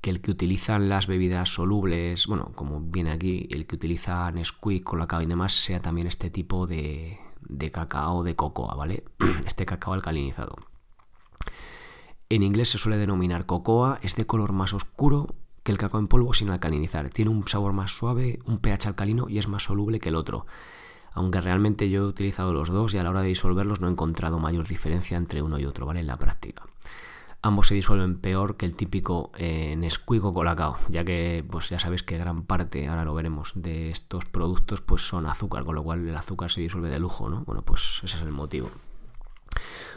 que 0.00 0.10
el 0.10 0.20
que 0.20 0.30
utilizan 0.30 0.88
las 0.88 1.06
bebidas 1.06 1.52
solubles, 1.52 2.26
bueno, 2.26 2.52
como 2.54 2.80
viene 2.80 3.10
aquí, 3.10 3.48
el 3.50 3.66
que 3.66 3.76
utilizan 3.76 4.36
Nesquik, 4.36 4.84
Colacao 4.84 5.22
y 5.22 5.26
demás, 5.26 5.52
sea 5.52 5.80
también 5.80 6.06
este 6.06 6.30
tipo 6.30 6.66
de, 6.66 7.18
de 7.40 7.70
cacao 7.70 8.22
de 8.22 8.36
cocoa, 8.36 8.74
¿vale? 8.74 9.04
Este 9.46 9.66
cacao 9.66 9.94
alcalinizado. 9.94 10.56
En 12.28 12.42
inglés 12.42 12.70
se 12.70 12.78
suele 12.78 12.98
denominar 12.98 13.46
cocoa, 13.46 13.98
es 14.02 14.14
de 14.14 14.26
color 14.26 14.52
más 14.52 14.74
oscuro 14.74 15.28
que 15.62 15.72
el 15.72 15.78
cacao 15.78 15.98
en 15.98 16.08
polvo 16.08 16.34
sin 16.34 16.50
alcalinizar. 16.50 17.08
Tiene 17.08 17.30
un 17.30 17.48
sabor 17.48 17.72
más 17.72 17.90
suave, 17.90 18.38
un 18.44 18.58
pH 18.58 18.88
alcalino 18.88 19.28
y 19.28 19.38
es 19.38 19.48
más 19.48 19.64
soluble 19.64 19.98
que 19.98 20.10
el 20.10 20.16
otro. 20.16 20.46
Aunque 21.14 21.40
realmente 21.40 21.90
yo 21.90 22.02
he 22.02 22.06
utilizado 22.06 22.52
los 22.52 22.68
dos 22.68 22.94
y 22.94 22.98
a 22.98 23.02
la 23.02 23.10
hora 23.10 23.22
de 23.22 23.28
disolverlos 23.28 23.80
no 23.80 23.88
he 23.88 23.90
encontrado 23.90 24.38
mayor 24.38 24.68
diferencia 24.68 25.16
entre 25.16 25.42
uno 25.42 25.58
y 25.58 25.64
otro, 25.64 25.86
¿vale? 25.86 26.00
En 26.00 26.06
la 26.06 26.18
práctica 26.18 26.62
ambos 27.42 27.68
se 27.68 27.74
disuelven 27.74 28.18
peor 28.18 28.56
que 28.56 28.66
el 28.66 28.74
típico 28.74 29.30
eh, 29.36 29.76
Nesquik 29.76 30.22
Colacao, 30.22 30.76
ya 30.88 31.04
que 31.04 31.44
pues 31.48 31.68
ya 31.70 31.78
sabéis 31.78 32.02
que 32.02 32.18
gran 32.18 32.44
parte, 32.44 32.88
ahora 32.88 33.04
lo 33.04 33.14
veremos, 33.14 33.52
de 33.54 33.90
estos 33.90 34.24
productos 34.24 34.80
pues 34.80 35.02
son 35.02 35.26
azúcar, 35.26 35.64
con 35.64 35.74
lo 35.74 35.82
cual 35.82 36.08
el 36.08 36.16
azúcar 36.16 36.50
se 36.50 36.60
disuelve 36.60 36.88
de 36.88 36.98
lujo, 36.98 37.28
¿no? 37.28 37.44
Bueno, 37.44 37.62
pues 37.62 38.00
ese 38.02 38.16
es 38.16 38.22
el 38.22 38.32
motivo. 38.32 38.70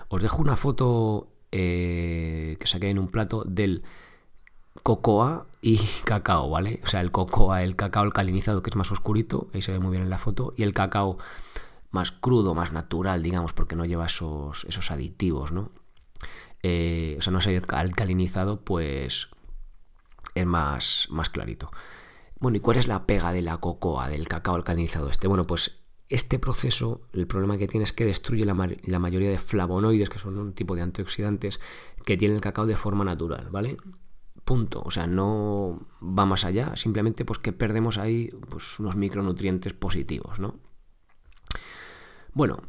Os 0.10 0.22
dejo 0.22 0.42
una 0.42 0.56
foto 0.56 1.30
eh, 1.52 2.58
que 2.60 2.68
saqué 2.68 2.90
en 2.90 3.00
un 3.00 3.08
plato 3.08 3.44
del 3.46 3.84
cocoa 4.84 5.48
y 5.62 5.78
cacao, 6.06 6.50
¿vale? 6.50 6.82
O 6.84 6.88
sea, 6.88 7.02
el 7.02 7.12
cocoa, 7.12 7.64
el 7.64 7.76
cacao 7.76 8.04
alcalinizado 8.04 8.62
que 8.62 8.70
es 8.70 8.76
más 8.76 8.92
oscurito, 8.92 9.50
ahí 9.54 9.62
se 9.62 9.72
ve 9.72 9.80
muy 9.80 9.92
bien 9.92 10.04
en 10.04 10.10
la 10.10 10.18
foto, 10.18 10.54
y 10.56 10.64
el 10.64 10.74
cacao 10.74 11.18
más 11.92 12.12
crudo, 12.12 12.56
más 12.56 12.72
natural, 12.72 13.22
digamos, 13.22 13.54
porque 13.54 13.76
no 13.76 13.86
lleva 13.86 14.06
esos, 14.06 14.64
esos 14.66 14.92
aditivos, 14.92 15.52
¿no? 15.52 15.72
Eh, 16.64 17.16
o 17.18 17.22
sea, 17.22 17.34
no 17.34 17.42
se 17.42 17.62
alcalinizado, 17.70 18.62
pues 18.64 19.30
es 20.36 20.46
más, 20.46 21.08
más 21.10 21.30
clarito. 21.30 21.72
Bueno, 22.40 22.58
¿y 22.58 22.60
cuál 22.60 22.78
es 22.78 22.88
la 22.88 23.06
pega 23.06 23.34
de 23.34 23.42
la 23.42 23.58
cocoa, 23.58 24.10
del 24.10 24.28
cacao 24.28 24.56
alcalinizado 24.56 25.10
este? 25.10 25.28
Bueno, 25.28 25.46
pues 25.46 25.82
este 26.10 26.40
proceso, 26.40 27.08
el 27.14 27.28
problema 27.28 27.58
que 27.58 27.68
tiene 27.68 27.84
es 27.86 27.94
que 27.94 28.06
destruye 28.06 28.46
la, 28.46 28.70
la, 28.84 29.00
mayoría 29.00 29.30
de 29.30 29.38
flavonoides, 29.38 30.10
que 30.10 30.20
son 30.20 30.38
un 30.38 30.54
tipo 30.54 30.76
de 30.76 30.82
antioxidantes, 30.82 31.60
que 32.04 32.18
tiene 32.18 32.36
el 32.36 32.42
cacao 32.42 32.66
de 32.66 32.76
forma 32.76 33.06
natural, 33.06 33.50
¿vale? 33.50 33.78
Punto. 34.44 34.82
O 34.84 34.92
sea, 34.92 35.08
no 35.08 35.88
va 36.02 36.26
más 36.26 36.44
allá, 36.44 36.76
simplemente 36.76 37.26
pues 37.26 37.40
que 37.40 37.54
perdemos 37.54 37.98
ahí 37.98 38.30
pues, 38.50 38.80
unos 38.80 38.96
micronutrientes 38.96 39.74
positivos, 39.74 40.40
¿no? 40.40 40.60
Bueno, 42.34 42.62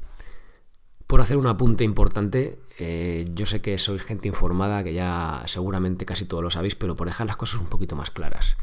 por 1.12 1.21
hacer 1.21 1.37
un 1.37 1.47
apunte 1.47 1.85
importante, 1.85 2.59
eh, 2.78 3.26
yo 3.35 3.45
sé 3.45 3.61
que 3.61 3.76
sois 3.76 4.02
gente 4.02 4.28
informada, 4.28 4.83
que 4.83 4.95
ya 4.95 5.42
seguramente 5.45 6.07
casi 6.07 6.25
todos 6.25 6.42
lo 6.42 6.50
sabéis, 6.50 6.75
pero 6.75 6.97
por 6.97 7.07
dejar 7.07 7.26
las 7.26 7.37
cosas 7.37 7.61
un 7.61 7.66
poquito 7.66 7.97
más 7.97 8.09
claras. 8.09 8.57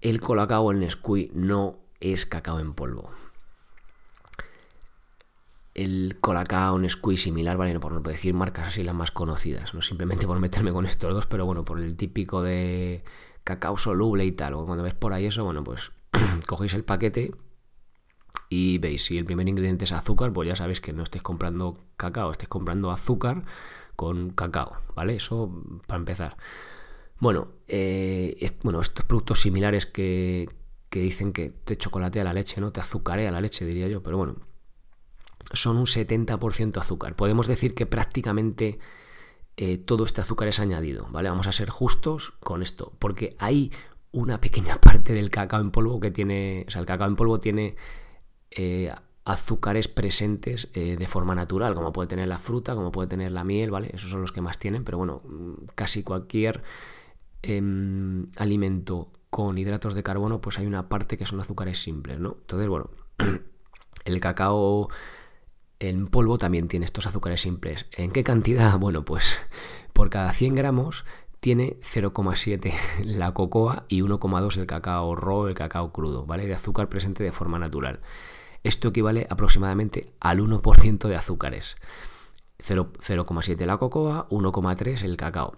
El 0.00 0.20
colacao 0.20 0.70
en 0.70 0.78
Nesquik 0.78 1.32
no 1.32 1.80
es 1.98 2.24
cacao 2.24 2.60
en 2.60 2.74
polvo. 2.74 3.10
El 5.74 6.18
colacao 6.20 6.78
Nesquik 6.78 7.18
similar, 7.18 7.56
vale, 7.56 7.80
por 7.80 7.90
no 7.90 7.98
decir 7.98 8.32
marcas 8.32 8.68
así 8.68 8.84
las 8.84 8.94
más 8.94 9.10
conocidas, 9.10 9.74
no 9.74 9.82
simplemente 9.82 10.24
por 10.24 10.38
meterme 10.38 10.70
con 10.70 10.86
estos 10.86 11.12
dos, 11.12 11.26
pero 11.26 11.46
bueno, 11.46 11.64
por 11.64 11.80
el 11.80 11.96
típico 11.96 12.44
de 12.44 13.02
cacao 13.42 13.76
soluble 13.76 14.24
y 14.24 14.30
tal. 14.30 14.54
Cuando 14.54 14.84
ves 14.84 14.94
por 14.94 15.14
ahí 15.14 15.26
eso, 15.26 15.42
bueno, 15.42 15.64
pues 15.64 15.90
cogéis 16.46 16.74
el 16.74 16.84
paquete 16.84 17.34
y 18.48 18.78
veis, 18.78 19.04
si 19.04 19.16
el 19.16 19.24
primer 19.24 19.48
ingrediente 19.48 19.84
es 19.84 19.92
azúcar, 19.92 20.32
pues 20.32 20.46
ya 20.46 20.56
sabéis 20.56 20.80
que 20.80 20.92
no 20.92 21.02
estéis 21.02 21.22
comprando 21.22 21.78
cacao, 21.96 22.30
estéis 22.30 22.50
comprando 22.50 22.90
azúcar 22.90 23.44
con 23.96 24.30
cacao, 24.30 24.76
¿vale? 24.94 25.16
Eso 25.16 25.62
para 25.86 25.98
empezar. 25.98 26.36
Bueno, 27.18 27.48
eh, 27.68 28.50
bueno 28.62 28.80
estos 28.80 29.04
productos 29.06 29.40
similares 29.40 29.86
que, 29.86 30.48
dicen 30.90 31.32
que 31.32 31.50
te 31.50 31.78
chocolatea 31.78 32.24
la 32.24 32.34
leche, 32.34 32.60
¿no? 32.60 32.72
Te 32.72 32.80
azucarea 32.80 33.30
la 33.30 33.40
leche, 33.40 33.64
diría 33.64 33.88
yo, 33.88 34.02
pero 34.02 34.18
bueno, 34.18 34.36
son 35.52 35.78
un 35.78 35.86
70% 35.86 36.78
azúcar. 36.78 37.16
Podemos 37.16 37.46
decir 37.46 37.74
que 37.74 37.86
prácticamente 37.86 38.78
eh, 39.56 39.78
todo 39.78 40.04
este 40.04 40.20
azúcar 40.20 40.48
es 40.48 40.60
añadido, 40.60 41.08
¿vale? 41.10 41.30
Vamos 41.30 41.46
a 41.46 41.52
ser 41.52 41.70
justos 41.70 42.32
con 42.40 42.62
esto, 42.62 42.92
porque 42.98 43.34
hay 43.38 43.72
una 44.10 44.40
pequeña 44.40 44.76
parte 44.80 45.14
del 45.14 45.30
cacao 45.30 45.60
en 45.60 45.70
polvo 45.70 46.00
que 46.00 46.10
tiene, 46.10 46.66
o 46.68 46.70
sea, 46.70 46.80
el 46.80 46.86
cacao 46.86 47.08
en 47.08 47.16
polvo 47.16 47.40
tiene 47.40 47.76
eh, 48.56 48.92
azúcares 49.24 49.88
presentes 49.88 50.68
eh, 50.74 50.96
de 50.96 51.08
forma 51.08 51.34
natural, 51.34 51.74
como 51.74 51.92
puede 51.92 52.08
tener 52.08 52.28
la 52.28 52.38
fruta, 52.38 52.74
como 52.74 52.90
puede 52.90 53.08
tener 53.08 53.30
la 53.32 53.44
miel, 53.44 53.70
¿vale? 53.70 53.90
Esos 53.92 54.10
son 54.10 54.20
los 54.20 54.32
que 54.32 54.40
más 54.40 54.58
tienen, 54.58 54.84
pero 54.84 54.98
bueno, 54.98 55.22
mm, 55.24 55.66
casi 55.74 56.02
cualquier 56.02 56.62
em, 57.42 58.26
alimento 58.36 59.12
con 59.30 59.56
hidratos 59.58 59.94
de 59.94 60.02
carbono, 60.02 60.40
pues 60.40 60.58
hay 60.58 60.66
una 60.66 60.88
parte 60.88 61.16
que 61.16 61.26
son 61.26 61.40
azúcares 61.40 61.82
simples, 61.82 62.18
¿no? 62.18 62.36
Entonces, 62.40 62.68
bueno, 62.68 62.90
el 64.04 64.20
cacao 64.20 64.88
en 65.78 66.06
polvo 66.06 66.38
también 66.38 66.68
tiene 66.68 66.84
estos 66.84 67.06
azúcares 67.06 67.40
simples. 67.40 67.86
¿En 67.92 68.10
qué 68.10 68.24
cantidad? 68.24 68.78
Bueno, 68.78 69.04
pues 69.04 69.38
por 69.92 70.10
cada 70.10 70.32
100 70.32 70.54
gramos 70.54 71.04
tiene 71.40 71.76
0,7 71.80 72.72
la 73.04 73.32
cocoa 73.32 73.84
y 73.88 74.02
1,2 74.02 74.58
el 74.58 74.66
cacao 74.66 75.14
raw, 75.14 75.46
el 75.46 75.54
cacao 75.54 75.92
crudo, 75.92 76.26
¿vale? 76.26 76.46
De 76.46 76.54
azúcar 76.54 76.88
presente 76.88 77.22
de 77.24 77.32
forma 77.32 77.58
natural. 77.58 78.00
Esto 78.62 78.88
equivale 78.88 79.26
aproximadamente 79.28 80.12
al 80.20 80.40
1% 80.40 81.08
de 81.08 81.16
azúcares. 81.16 81.76
0,7 82.58 83.66
la 83.66 83.78
cocoa, 83.78 84.28
1,3 84.28 85.02
el 85.02 85.16
cacao. 85.16 85.56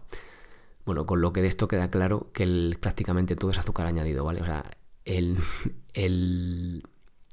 Bueno, 0.87 1.07
con 1.07 1.21
lo 1.21 1.33
que 1.33 1.43
de 1.43 1.49
esto 1.49 1.69
queda 1.69 1.89
claro 1.89 2.31
que 2.33 2.77
prácticamente 2.81 3.37
todo 3.37 3.51
es 3.51 3.59
azúcar 3.59 3.87
añadido, 3.87 4.25
¿vale? 4.25 4.43
O 4.43 4.47
sea, 4.47 4.65
el, 5.05 5.39
el, 5.93 6.83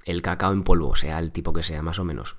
el 0.05 0.21
cacao 0.21 0.53
en 0.53 0.63
polvo, 0.63 0.95
sea 0.95 1.19
el 1.19 1.31
tipo 1.31 1.53
que 1.53 1.63
sea, 1.63 1.81
más 1.81 1.99
o 1.99 2.03
menos, 2.03 2.37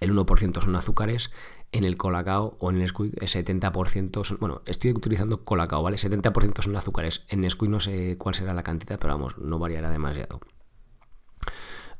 el 0.00 0.12
1% 0.14 0.62
son 0.62 0.76
azúcares, 0.76 1.30
en 1.70 1.84
el 1.84 1.96
colacao 1.96 2.56
o 2.58 2.70
en 2.70 2.76
el 2.76 2.82
Nesquik 2.82 3.14
el 3.20 3.28
70% 3.28 4.24
son, 4.24 4.36
bueno, 4.40 4.62
estoy 4.66 4.90
utilizando 4.90 5.44
colacao, 5.44 5.82
¿vale? 5.82 5.96
70% 5.96 6.62
son 6.62 6.76
azúcares. 6.76 7.24
En 7.28 7.40
Nesquik 7.40 7.70
no 7.70 7.80
sé 7.80 8.16
cuál 8.18 8.34
será 8.34 8.52
la 8.52 8.62
cantidad, 8.62 8.98
pero 8.98 9.14
vamos, 9.14 9.38
no 9.38 9.58
variará 9.58 9.90
demasiado. 9.90 10.40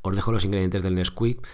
Os 0.03 0.15
dejo 0.15 0.31
los 0.31 0.45
ingredientes 0.45 0.83
del 0.83 0.95
Nesquik. 0.95 1.47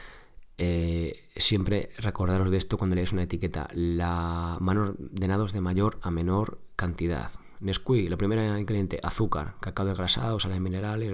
Eh, 0.57 1.29
siempre 1.35 1.91
recordaros 1.99 2.51
de 2.51 2.57
esto 2.57 2.77
cuando 2.77 2.95
leáis 2.95 3.13
una 3.13 3.23
etiqueta. 3.23 3.69
La 3.73 4.57
mano 4.59 4.95
de 4.97 5.27
nados 5.27 5.53
de 5.53 5.61
mayor 5.61 5.99
a 6.01 6.09
menor 6.11 6.59
cantidad. 6.75 7.31
Nesquik, 7.59 8.09
lo 8.09 8.17
primero 8.17 8.57
ingrediente, 8.57 8.99
azúcar, 9.03 9.55
cacao 9.59 9.85
desgrasado, 9.85 10.39
sales 10.39 10.59
minerales, 10.59 11.13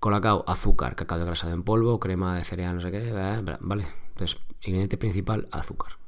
colacao, 0.00 0.42
azúcar, 0.46 0.96
cacao 0.96 1.18
desgrasado 1.18 1.52
en 1.52 1.62
polvo, 1.62 2.00
crema 2.00 2.36
de 2.36 2.44
cereal, 2.44 2.76
no 2.76 2.80
sé 2.80 2.90
qué, 2.90 3.12
vale. 3.60 3.86
Entonces, 4.08 4.38
ingrediente 4.62 4.96
principal, 4.96 5.48
azúcar. 5.50 5.98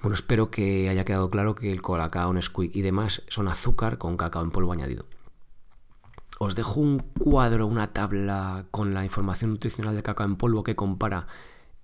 Bueno, 0.00 0.14
espero 0.14 0.50
que 0.50 0.88
haya 0.88 1.04
quedado 1.04 1.28
claro 1.28 1.56
que 1.56 1.72
el 1.72 1.82
colacao, 1.82 2.32
Nesquik 2.32 2.76
y 2.76 2.82
demás 2.82 3.24
son 3.28 3.48
azúcar 3.48 3.98
con 3.98 4.16
cacao 4.16 4.44
en 4.44 4.52
polvo 4.52 4.72
añadido. 4.72 5.06
Os 6.38 6.54
dejo 6.54 6.80
un 6.80 7.00
cuadro, 7.00 7.66
una 7.66 7.92
tabla 7.92 8.66
con 8.70 8.94
la 8.94 9.04
información 9.04 9.50
nutricional 9.50 9.96
de 9.96 10.04
cacao 10.04 10.24
en 10.24 10.36
polvo 10.36 10.62
que 10.62 10.76
compara 10.76 11.26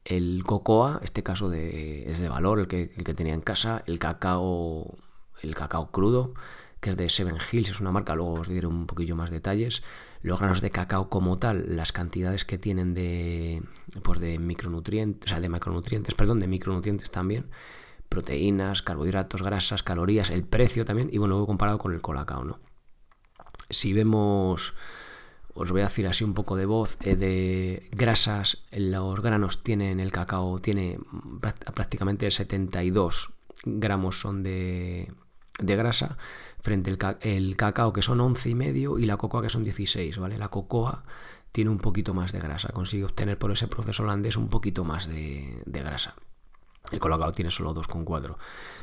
el 0.05 0.45
cocoa, 0.45 1.01
este 1.03 1.23
caso 1.23 1.49
de, 1.49 2.11
es 2.11 2.21
de 2.21 2.29
valor, 2.29 2.61
el 2.61 2.69
que, 2.69 2.93
el 2.97 3.05
que 3.05 3.15
tenía 3.15 3.35
en 3.35 3.41
casa, 3.41 3.83
el 3.87 3.99
cacao, 3.99 4.97
el 5.43 5.55
cacao 5.55 5.91
crudo, 5.91 6.35
que 6.81 6.91
es 6.91 6.97
de 6.97 7.09
Seven 7.09 7.39
Hills, 7.51 7.71
es 7.71 7.81
una 7.81 7.91
marca, 7.91 8.15
luego 8.15 8.35
os 8.35 8.49
diré 8.49 8.67
un 8.67 8.87
poquillo 8.87 9.17
más 9.17 9.31
detalles. 9.31 9.83
Los 10.23 10.41
granos 10.41 10.61
de 10.61 10.71
cacao 10.71 11.09
como 11.09 11.39
tal, 11.39 11.77
las 11.77 11.93
cantidades 11.93 12.45
que 12.45 12.59
tienen 12.59 12.95
de, 12.95 13.63
pues 14.03 14.21
de 14.21 14.39
micronutrientes, 14.39 15.27
o 15.27 15.29
sea, 15.31 15.41
de 15.41 15.49
macronutrientes, 15.49 16.15
perdón, 16.15 16.41
de 16.41 16.47
micronutrientes 16.47 17.11
también, 17.11 17.51
proteínas, 18.09 18.83
carbohidratos, 18.83 19.43
grasas, 19.43 19.83
calorías, 19.83 20.31
el 20.31 20.45
precio 20.45 20.85
también, 20.85 21.09
y 21.13 21.19
bueno, 21.19 21.45
comparado 21.47 21.79
con 21.79 21.93
el 21.93 22.03
colacao, 22.03 22.45
¿no? 22.45 22.61
Si 23.75 23.93
vemos, 23.93 24.75
os 25.55 25.71
voy 25.71 25.83
a 25.83 25.85
decir 25.85 26.07
así 26.07 26.25
un 26.25 26.35
poco 26.35 26.57
de 26.57 26.67
voz, 26.67 26.97
eh, 27.03 27.17
de 27.17 27.89
grasas, 27.93 28.65
los 28.73 29.21
granos 29.21 29.63
tienen, 29.63 30.01
el 30.01 30.13
cacao 30.13 30.61
tiene 30.61 30.99
prácticamente 31.75 32.31
72 32.31 33.35
gramos 33.65 34.21
son 34.21 34.43
de, 34.43 35.13
de 35.59 35.77
grasa, 35.77 36.17
frente 36.61 36.91
al 36.91 37.19
el 37.21 37.57
cacao 37.57 37.93
que 37.93 38.03
son 38.03 38.21
11 38.21 38.51
y 38.51 38.55
medio 38.55 38.99
y 38.99 39.07
la 39.07 39.17
cocoa 39.17 39.43
que 39.43 39.51
son 39.51 39.65
16, 39.65 40.19
¿vale? 40.19 40.39
La 40.39 40.49
cocoa 40.49 41.05
tiene 41.53 41.71
un 41.71 41.79
poquito 41.79 42.15
más 42.15 42.33
de 42.33 42.41
grasa, 42.41 42.73
consigue 42.73 43.05
obtener 43.05 43.39
por 43.39 43.53
ese 43.53 43.69
proceso 43.69 44.03
holandés 44.03 44.37
un 44.37 44.49
poquito 44.49 44.85
más 44.85 45.09
de, 45.09 45.63
grasa. 45.67 46.15
El 46.91 47.01
colacao 47.01 47.33
tiene 47.33 47.51
solo 47.51 47.75
2,4. 47.75 48.37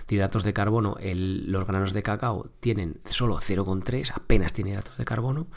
Hidratos 0.10 0.44
de 0.44 0.54
carbono, 0.54 0.98
los 1.02 1.66
granos 1.66 1.94
de 1.94 2.04
cacao 2.04 2.50
tienen 2.60 3.00
solo 3.06 3.38
0,3, 3.38 4.12
apenas 4.14 4.52
tiene 4.54 4.72
hidratos 4.72 4.98
de 4.98 5.06
carbono. 5.06 5.48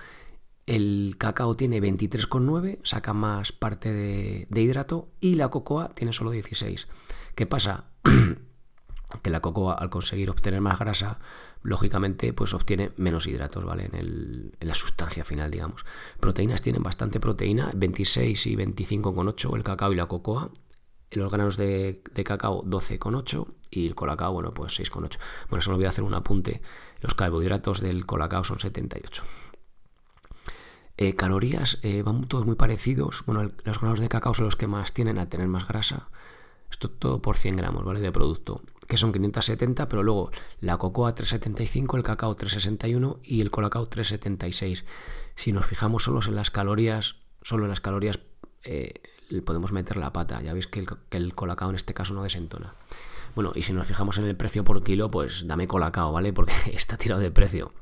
El 0.66 1.16
cacao 1.18 1.56
tiene 1.56 1.80
23,9, 1.80 2.80
saca 2.84 3.12
más 3.12 3.52
parte 3.52 3.92
de, 3.92 4.60
hidrato 4.60 5.08
y 5.20 5.34
la 5.34 5.48
cocoa 5.48 5.94
tiene 5.94 6.12
solo 6.12 6.30
16. 6.30 6.86
¿Qué 7.34 7.46
pasa? 7.46 7.86
que 9.22 9.30
la 9.30 9.40
cocoa 9.40 9.74
al 9.74 9.90
conseguir 9.90 10.30
obtener 10.30 10.60
más 10.60 10.78
grasa, 10.78 11.18
lógicamente 11.62 12.32
pues 12.32 12.54
obtiene 12.54 12.92
menos 12.96 13.26
hidratos, 13.26 13.64
¿vale? 13.64 13.90
En, 13.92 14.52
la 14.60 14.74
sustancia 14.74 15.24
final, 15.24 15.50
digamos. 15.50 15.84
Proteínas 16.20 16.62
tienen 16.62 16.82
bastante 16.82 17.20
proteína, 17.20 17.70
26 17.74 18.46
y 18.46 18.56
25,8 18.56 19.56
el 19.56 19.62
cacao 19.62 19.92
y 19.92 19.96
la 19.96 20.06
cocoa. 20.06 20.50
Los 21.14 21.32
granos 21.32 21.56
de, 21.56 22.02
cacao 22.24 22.62
12,8 22.64 23.46
y 23.70 23.86
el 23.86 23.94
colacao, 23.94 24.32
bueno, 24.32 24.52
pues 24.52 24.78
6,8. 24.78 25.18
Bueno, 25.48 25.60
eso 25.60 25.74
voy 25.74 25.84
a 25.84 25.88
hacer 25.88 26.04
un 26.04 26.14
apunte. 26.14 26.60
Los 27.00 27.14
carbohidratos 27.14 27.80
del 27.80 28.06
colacao 28.06 28.44
son 28.44 28.58
78. 28.58 29.22
Eh, 30.96 31.14
calorías 31.14 31.78
eh, 31.82 32.02
van 32.02 32.26
todos 32.26 32.46
muy 32.46 32.54
parecidos. 32.54 33.24
Bueno, 33.26 33.50
los 33.64 33.80
granos 33.80 34.00
de 34.00 34.08
cacao 34.08 34.34
son 34.34 34.46
los 34.46 34.56
que 34.56 34.66
más 34.66 34.92
tienen 34.92 35.18
a 35.18 35.28
tener 35.28 35.48
más 35.48 35.66
grasa. 35.66 36.08
Esto 36.70 36.90
todo 36.90 37.22
por 37.22 37.36
100 37.36 37.56
gramos, 37.56 37.84
¿vale? 37.84 38.00
De 38.00 38.10
producto, 38.10 38.60
que 38.88 38.96
son 38.96 39.12
570, 39.12 39.88
pero 39.88 40.02
luego 40.02 40.30
la 40.58 40.76
cocoa 40.76 41.14
375, 41.14 41.96
el 41.96 42.02
cacao 42.02 42.34
361 42.34 43.20
y 43.22 43.40
el 43.40 43.52
colacao 43.52 43.86
376. 43.86 44.84
Si 45.36 45.52
nos 45.52 45.66
fijamos 45.66 46.04
solo 46.04 46.20
en 46.26 46.34
las 46.34 46.50
calorías, 46.50 47.16
solo 47.42 47.64
en 47.64 47.70
las 47.70 47.80
calorías 47.80 48.18
eh, 48.64 48.94
podemos 49.42 49.72
meter 49.72 49.96
la 49.96 50.12
pata. 50.12 50.42
Ya 50.42 50.52
veis 50.52 50.66
que 50.66 50.80
el, 50.80 50.86
que 51.08 51.16
el 51.16 51.34
colacao 51.34 51.70
en 51.70 51.76
este 51.76 51.94
caso 51.94 52.14
no 52.14 52.22
desentona. 52.22 52.74
Bueno, 53.34 53.52
y 53.54 53.62
si 53.62 53.72
nos 53.72 53.86
fijamos 53.86 54.18
en 54.18 54.24
el 54.24 54.36
precio 54.36 54.64
por 54.64 54.82
kilo, 54.82 55.10
pues 55.10 55.46
dame 55.46 55.66
colacao, 55.66 56.12
¿vale? 56.12 56.32
Porque 56.32 56.52
está 56.72 56.96
tirado 56.96 57.20
de 57.20 57.30
precio. 57.30 57.72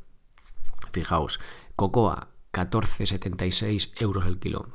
Fijaos, 0.92 1.40
cocoa 1.76 2.28
14,76 2.52 3.92
euros 4.00 4.26
el 4.26 4.38
kilo. 4.38 4.68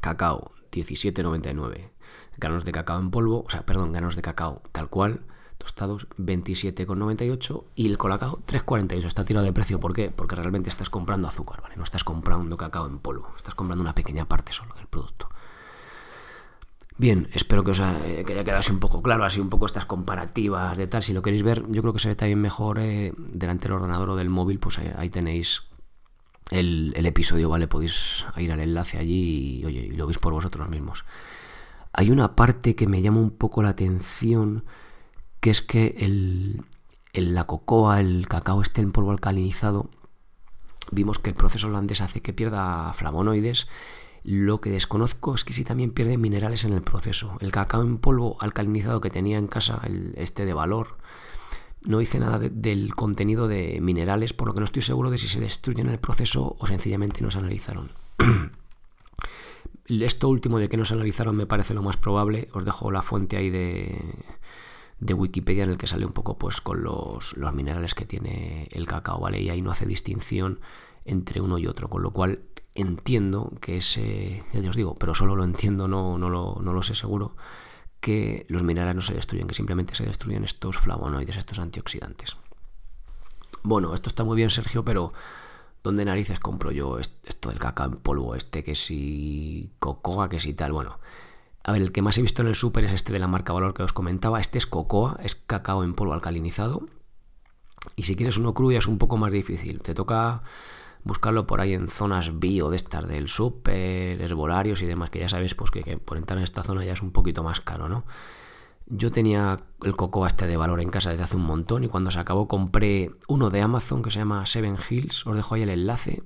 Cacao 0.00 0.52
17,99 0.70 1.90
granos 2.38 2.64
de 2.64 2.72
cacao 2.72 2.98
en 3.00 3.10
polvo, 3.10 3.44
o 3.46 3.50
sea, 3.50 3.66
perdón, 3.66 3.92
granos 3.92 4.16
de 4.16 4.22
cacao 4.22 4.62
tal 4.72 4.88
cual, 4.88 5.26
tostados 5.58 6.08
27,98 6.18 7.64
y 7.74 7.88
el 7.88 7.98
colacao 7.98 8.38
3,48. 8.46 9.04
Está 9.04 9.24
tirado 9.24 9.44
de 9.44 9.52
precio, 9.52 9.80
¿por 9.80 9.92
qué? 9.92 10.10
Porque 10.10 10.36
realmente 10.36 10.70
estás 10.70 10.88
comprando 10.88 11.28
azúcar, 11.28 11.60
¿vale? 11.62 11.76
No 11.76 11.82
estás 11.82 12.04
comprando 12.04 12.56
cacao 12.56 12.86
en 12.86 13.00
polvo, 13.00 13.32
estás 13.36 13.54
comprando 13.54 13.82
una 13.82 13.94
pequeña 13.94 14.26
parte 14.26 14.52
solo 14.52 14.74
del 14.76 14.86
producto. 14.86 15.28
Bien, 16.98 17.28
espero 17.32 17.62
que 17.62 17.70
os 17.70 17.78
haya, 17.78 18.24
quedado 18.24 18.58
así 18.58 18.72
un 18.72 18.80
poco 18.80 19.02
claro, 19.02 19.24
así 19.24 19.38
un 19.38 19.48
poco 19.48 19.66
estas 19.66 19.86
comparativas 19.86 20.76
de 20.76 20.88
tal. 20.88 21.00
Si 21.00 21.12
lo 21.12 21.22
queréis 21.22 21.44
ver, 21.44 21.64
yo 21.68 21.80
creo 21.80 21.92
que 21.92 22.00
se 22.00 22.08
ve 22.08 22.16
también 22.16 22.40
mejor 22.40 22.80
eh, 22.80 23.12
delante 23.16 23.68
del 23.68 23.74
ordenador 23.74 24.10
o 24.10 24.16
del 24.16 24.30
móvil, 24.30 24.58
pues 24.58 24.78
ahí, 24.80 25.08
tenéis 25.08 25.62
el, 26.50 26.92
episodio, 27.06 27.48
¿vale? 27.48 27.68
Podéis 27.68 28.24
ir 28.36 28.50
al 28.50 28.58
enlace 28.58 28.98
allí 28.98 29.64
y, 29.64 29.92
lo 29.92 30.08
veis 30.08 30.18
por 30.18 30.32
vosotros 30.32 30.68
mismos. 30.68 31.04
Hay 31.92 32.10
una 32.10 32.34
parte 32.34 32.74
que 32.74 32.88
me 32.88 33.00
llama 33.00 33.20
un 33.20 33.30
poco 33.30 33.62
la 33.62 33.70
atención, 33.70 34.64
que 35.38 35.50
es 35.50 35.62
que 35.62 35.94
el, 35.98 36.64
la 37.12 37.44
cocoa, 37.44 38.00
el 38.00 38.26
cacao 38.26 38.60
esté 38.60 38.80
en 38.80 38.90
polvo 38.90 39.12
alcalinizado. 39.12 39.88
Vimos 40.90 41.20
que 41.20 41.30
el 41.30 41.36
proceso 41.36 41.68
holandés 41.68 42.00
hace 42.00 42.22
que 42.22 42.32
pierda 42.32 42.92
flavonoides. 42.92 43.68
Lo 44.24 44.60
que 44.60 44.70
desconozco 44.70 45.34
es 45.34 45.44
que 45.44 45.52
si 45.52 45.64
también 45.64 45.92
pierde 45.92 46.18
minerales 46.18 46.64
en 46.64 46.72
el 46.72 46.82
proceso. 46.82 47.36
El 47.40 47.52
cacao 47.52 47.82
en 47.82 47.98
polvo 47.98 48.36
alcalinizado 48.40 49.00
que 49.00 49.10
tenía 49.10 49.38
en 49.38 49.46
casa, 49.46 49.80
el, 49.84 50.14
este 50.16 50.44
de 50.44 50.52
valor, 50.52 50.98
no 51.82 52.00
hice 52.00 52.18
nada 52.18 52.38
del 52.38 52.94
contenido 52.94 53.48
de 53.48 53.80
minerales, 53.80 54.32
por 54.32 54.48
lo 54.48 54.54
que 54.54 54.60
no 54.60 54.64
estoy 54.64 54.82
seguro 54.82 55.10
de 55.10 55.18
si 55.18 55.28
se 55.28 55.40
destruyen 55.40 55.86
en 55.86 55.92
el 55.92 55.98
proceso 56.00 56.56
o 56.58 56.66
sencillamente 56.66 57.22
no 57.22 57.30
se 57.30 57.38
analizaron. 57.38 57.90
Esto 59.86 60.28
último 60.28 60.58
de 60.58 60.68
que 60.68 60.76
nos 60.76 60.92
analizaron 60.92 61.36
me 61.36 61.46
parece 61.46 61.72
lo 61.72 61.82
más 61.82 61.96
probable. 61.96 62.48
Os 62.52 62.64
dejo 62.64 62.90
la 62.90 63.00
fuente 63.00 63.36
ahí 63.38 63.48
de, 63.48 63.98
de 65.00 65.14
Wikipedia 65.14 65.64
en 65.64 65.70
el 65.70 65.78
que 65.78 65.86
sale 65.86 66.04
un 66.04 66.12
poco 66.12 66.36
pues 66.36 66.60
con 66.60 66.82
los, 66.82 67.36
los, 67.36 67.54
minerales 67.54 67.94
que 67.94 68.04
tiene 68.04 68.68
el 68.72 68.86
cacao, 68.86 69.20
¿vale? 69.20 69.40
Y 69.40 69.48
ahí 69.48 69.62
no 69.62 69.70
hace 69.70 69.86
distinción 69.86 70.60
entre 71.04 71.40
uno 71.40 71.58
y 71.58 71.66
otro, 71.66 71.88
con 71.88 72.02
lo 72.02 72.10
cual 72.10 72.40
entiendo 72.80 73.52
que 73.60 73.78
ese, 73.78 74.42
ya 74.52 74.70
os 74.70 74.76
digo, 74.76 74.94
pero 74.94 75.14
solo 75.14 75.36
lo 75.36 75.44
entiendo, 75.44 75.88
no, 75.88 76.18
no, 76.18 76.30
lo, 76.30 76.58
no 76.62 76.72
lo 76.72 76.82
sé 76.82 76.94
seguro, 76.94 77.36
que 78.00 78.46
los 78.48 78.62
minerales 78.62 78.96
no 78.96 79.02
se 79.02 79.14
destruyen, 79.14 79.46
que 79.46 79.54
simplemente 79.54 79.94
se 79.94 80.04
destruyen 80.04 80.44
estos 80.44 80.78
flavonoides, 80.78 81.36
estos 81.36 81.58
antioxidantes. 81.58 82.36
Bueno, 83.62 83.94
esto 83.94 84.08
está 84.08 84.24
muy 84.24 84.36
bien, 84.36 84.50
Sergio, 84.50 84.84
pero 84.84 85.12
¿Dónde 85.82 86.04
narices 86.04 86.40
compro 86.40 86.72
yo 86.72 86.98
esto 86.98 87.48
del 87.48 87.58
cacao 87.58 87.86
en 87.86 87.96
polvo? 87.96 88.34
Este 88.34 88.64
que 88.64 88.74
si 88.74 89.70
cocoa, 89.78 90.28
que 90.28 90.40
si 90.40 90.52
tal. 90.52 90.72
Bueno, 90.72 90.98
a 91.62 91.72
ver, 91.72 91.82
el 91.82 91.92
que 91.92 92.02
más 92.02 92.18
he 92.18 92.22
visto 92.22 92.42
en 92.42 92.48
el 92.48 92.54
súper 92.54 92.84
es 92.84 92.92
este 92.92 93.12
de 93.12 93.18
la 93.18 93.28
marca 93.28 93.52
Valor 93.52 93.74
que 93.74 93.84
os 93.84 93.92
comentaba. 93.92 94.40
Este 94.40 94.58
es 94.58 94.66
cocoa, 94.66 95.18
es 95.22 95.34
cacao 95.34 95.84
en 95.84 95.94
polvo 95.94 96.14
alcalinizado. 96.14 96.88
Y 97.94 98.02
si 98.02 98.16
quieres 98.16 98.38
uno 98.38 98.54
crudo 98.54 98.76
es 98.76 98.86
un 98.86 98.98
poco 98.98 99.16
más 99.16 99.30
difícil. 99.30 99.80
Te 99.80 99.94
toca 99.94 100.42
buscarlo 101.04 101.46
por 101.46 101.60
ahí 101.60 101.74
en 101.74 101.88
zonas 101.88 102.38
bio 102.38 102.70
de 102.70 102.76
estas 102.76 103.06
del 103.08 103.28
súper, 103.28 104.20
herbolarios 104.20 104.82
y 104.82 104.86
demás, 104.86 105.10
que 105.10 105.20
ya 105.20 105.28
sabes 105.28 105.54
pues 105.54 105.70
que, 105.70 105.96
por 105.98 106.16
entrar 106.16 106.38
en 106.38 106.44
esta 106.44 106.62
zona 106.62 106.84
ya 106.84 106.92
es 106.92 107.02
un 107.02 107.12
poquito 107.12 107.42
más 107.42 107.60
caro, 107.60 107.88
¿no? 107.88 108.04
Yo 108.90 109.12
tenía 109.12 109.60
el 109.82 109.96
coco 109.96 110.26
este 110.26 110.46
de 110.46 110.56
valor 110.56 110.80
en 110.80 110.88
casa 110.88 111.10
desde 111.10 111.24
hace 111.24 111.36
un 111.36 111.42
montón 111.42 111.84
y 111.84 111.88
cuando 111.88 112.10
se 112.10 112.18
acabó 112.18 112.48
compré 112.48 113.10
uno 113.28 113.50
de 113.50 113.60
Amazon 113.60 114.02
que 114.02 114.10
se 114.10 114.18
llama 114.18 114.46
Seven 114.46 114.78
Hills. 114.88 115.26
Os 115.26 115.36
dejo 115.36 115.54
ahí 115.54 115.62
el 115.62 115.68
enlace. 115.68 116.22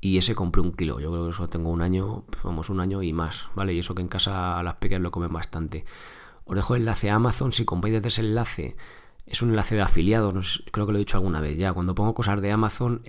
Y 0.00 0.18
ese 0.18 0.36
compré 0.36 0.62
un 0.62 0.72
kilo. 0.72 1.00
Yo 1.00 1.10
creo 1.10 1.24
que 1.24 1.30
eso 1.30 1.48
tengo 1.48 1.70
un 1.70 1.82
año, 1.82 2.24
vamos, 2.44 2.70
un 2.70 2.80
año 2.80 3.02
y 3.02 3.12
más, 3.12 3.48
¿vale? 3.56 3.74
Y 3.74 3.80
eso 3.80 3.96
que 3.96 4.02
en 4.02 4.08
casa 4.08 4.62
las 4.62 4.74
pequeñas 4.74 5.02
lo 5.02 5.10
comen 5.10 5.32
bastante. 5.32 5.84
Os 6.44 6.54
dejo 6.54 6.76
el 6.76 6.82
enlace 6.82 7.10
a 7.10 7.16
Amazon. 7.16 7.50
Si 7.50 7.64
compráis 7.64 7.94
desde 7.94 8.08
ese 8.08 8.20
enlace, 8.22 8.76
es 9.30 9.42
un 9.42 9.50
enlace 9.50 9.76
de 9.76 9.82
afiliados. 9.82 10.64
creo 10.72 10.86
que 10.86 10.92
lo 10.92 10.98
he 10.98 11.00
dicho 11.00 11.16
alguna 11.16 11.40
vez 11.40 11.56
ya. 11.56 11.72
Cuando 11.72 11.94
pongo 11.94 12.14
cosas 12.14 12.42
de 12.42 12.50
Amazon, 12.50 13.02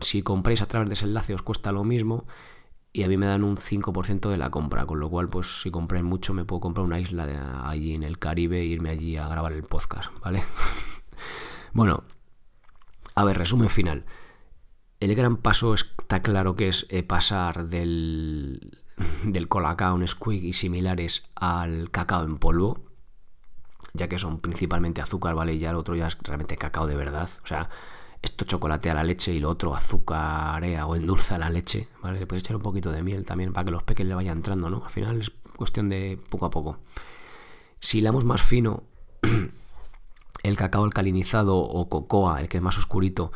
si 0.00 0.22
compráis 0.22 0.62
a 0.62 0.66
través 0.66 0.88
de 0.88 0.94
ese 0.94 1.04
enlace 1.04 1.34
os 1.34 1.42
cuesta 1.42 1.70
lo 1.70 1.84
mismo 1.84 2.26
y 2.96 3.02
a 3.02 3.08
mí 3.08 3.18
me 3.18 3.26
dan 3.26 3.44
un 3.44 3.58
5% 3.58 4.30
de 4.30 4.38
la 4.38 4.50
compra, 4.50 4.86
con 4.86 4.98
lo 4.98 5.10
cual 5.10 5.28
pues 5.28 5.60
si 5.60 5.70
compráis 5.70 6.02
mucho 6.02 6.32
me 6.32 6.46
puedo 6.46 6.60
comprar 6.60 6.86
una 6.86 6.98
isla 6.98 7.68
allí 7.68 7.94
en 7.94 8.02
el 8.02 8.18
Caribe 8.18 8.60
e 8.60 8.64
irme 8.64 8.88
allí 8.88 9.18
a 9.18 9.28
grabar 9.28 9.52
el 9.52 9.64
podcast, 9.64 10.10
¿vale? 10.22 10.42
bueno, 11.74 12.04
a 13.14 13.24
ver, 13.24 13.36
resumen 13.36 13.68
final. 13.68 14.06
El 14.98 15.14
gran 15.14 15.36
paso 15.36 15.74
está 15.74 16.22
claro 16.22 16.56
que 16.56 16.68
es 16.68 16.86
eh, 16.88 17.02
pasar 17.02 17.66
del, 17.66 18.78
del 19.24 19.48
colacao, 19.48 19.98
Nesquik 19.98 20.42
y 20.42 20.54
similares 20.54 21.28
al 21.34 21.90
cacao 21.90 22.24
en 22.24 22.38
polvo, 22.38 22.86
ya 23.96 24.08
que 24.08 24.18
son 24.18 24.40
principalmente 24.40 25.00
azúcar, 25.00 25.34
¿vale? 25.34 25.54
Y 25.54 25.58
ya 25.58 25.70
el 25.70 25.76
otro 25.76 25.94
ya 25.96 26.08
es 26.08 26.18
realmente 26.22 26.56
cacao 26.56 26.86
de 26.86 26.96
verdad. 26.96 27.28
O 27.42 27.46
sea, 27.46 27.68
esto 28.22 28.44
chocolatea 28.44 28.94
la 28.94 29.04
leche 29.04 29.32
y 29.32 29.40
lo 29.40 29.50
otro 29.50 29.74
azúcarea 29.74 30.86
o 30.86 30.96
endulza 30.96 31.38
la 31.38 31.50
leche, 31.50 31.88
¿vale? 32.02 32.20
Le 32.20 32.26
puedes 32.26 32.42
echar 32.42 32.56
un 32.56 32.62
poquito 32.62 32.92
de 32.92 33.02
miel 33.02 33.24
también 33.24 33.52
para 33.52 33.64
que 33.64 33.70
los 33.70 33.82
peques 33.82 34.06
le 34.06 34.14
vayan 34.14 34.38
entrando, 34.38 34.70
¿no? 34.70 34.84
Al 34.84 34.90
final 34.90 35.20
es 35.20 35.30
cuestión 35.56 35.88
de 35.88 36.20
poco 36.30 36.46
a 36.46 36.50
poco. 36.50 36.78
Si 37.80 37.98
hilamos 37.98 38.24
más 38.24 38.42
fino, 38.42 38.84
el 40.42 40.56
cacao 40.56 40.84
alcalinizado 40.84 41.56
o 41.56 41.88
cocoa, 41.88 42.40
el 42.40 42.48
que 42.48 42.58
es 42.58 42.62
más 42.62 42.78
oscurito, 42.78 43.32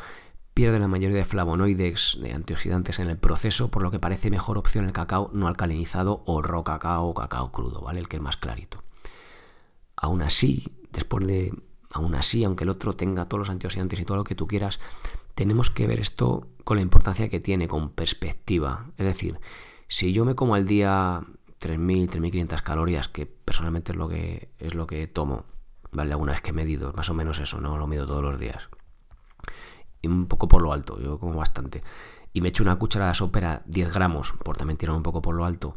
pierde 0.53 0.79
la 0.79 0.87
mayoría 0.87 1.17
de 1.17 1.25
flavonoides, 1.25 2.19
de 2.21 2.33
antioxidantes 2.33 2.99
en 2.99 3.09
el 3.09 3.17
proceso, 3.17 3.69
por 3.69 3.83
lo 3.83 3.91
que 3.91 3.99
parece 3.99 4.29
mejor 4.29 4.57
opción 4.57 4.85
el 4.85 4.91
cacao 4.91 5.29
no 5.33 5.47
alcalinizado 5.47 6.23
o 6.25 6.41
ro 6.41 6.63
cacao 6.63 7.07
o 7.07 7.13
cacao 7.13 7.51
crudo, 7.51 7.81
¿vale? 7.81 7.99
El 7.99 8.07
que 8.07 8.17
es 8.17 8.21
más 8.21 8.37
clarito. 8.37 8.83
Aún 10.01 10.23
así, 10.23 10.65
después 10.91 11.25
de 11.27 11.53
aún 11.93 12.15
así, 12.15 12.43
aunque 12.43 12.63
el 12.63 12.71
otro 12.71 12.95
tenga 12.95 13.25
todos 13.25 13.39
los 13.39 13.49
antioxidantes 13.49 13.99
y 13.99 14.05
todo 14.05 14.17
lo 14.17 14.23
que 14.23 14.33
tú 14.33 14.47
quieras, 14.47 14.79
tenemos 15.35 15.69
que 15.69 15.85
ver 15.85 15.99
esto 15.99 16.47
con 16.63 16.77
la 16.77 16.83
importancia 16.83 17.29
que 17.29 17.39
tiene, 17.39 17.67
con 17.67 17.91
perspectiva. 17.91 18.87
Es 18.97 19.05
decir, 19.05 19.39
si 19.87 20.11
yo 20.11 20.25
me 20.25 20.33
como 20.33 20.55
al 20.55 20.65
día 20.65 21.21
3.000, 21.59 22.09
3.500 22.09 22.61
calorías, 22.63 23.09
que 23.09 23.27
personalmente 23.27 23.91
es 23.91 23.97
lo 23.97 24.09
que, 24.09 24.49
es 24.57 24.73
lo 24.73 24.87
que 24.87 25.05
tomo, 25.07 25.45
¿vale? 25.91 26.13
Alguna 26.13 26.31
vez 26.31 26.41
que 26.41 26.49
he 26.49 26.53
medido, 26.53 26.93
más 26.93 27.09
o 27.09 27.13
menos 27.13 27.39
eso, 27.39 27.61
no 27.61 27.77
lo 27.77 27.85
mido 27.85 28.07
todos 28.07 28.23
los 28.23 28.39
días. 28.39 28.69
Y 30.01 30.07
un 30.07 30.25
poco 30.25 30.47
por 30.47 30.63
lo 30.63 30.73
alto, 30.73 30.99
yo 30.99 31.19
como 31.19 31.35
bastante. 31.35 31.83
Y 32.33 32.41
me 32.41 32.49
echo 32.49 32.63
una 32.63 32.77
cucharada 32.77 33.13
sopera, 33.13 33.61
10 33.67 33.93
gramos, 33.93 34.33
por 34.43 34.57
también 34.57 34.77
tirar 34.77 34.95
un 34.95 35.03
poco 35.03 35.21
por 35.21 35.35
lo 35.35 35.45
alto. 35.45 35.75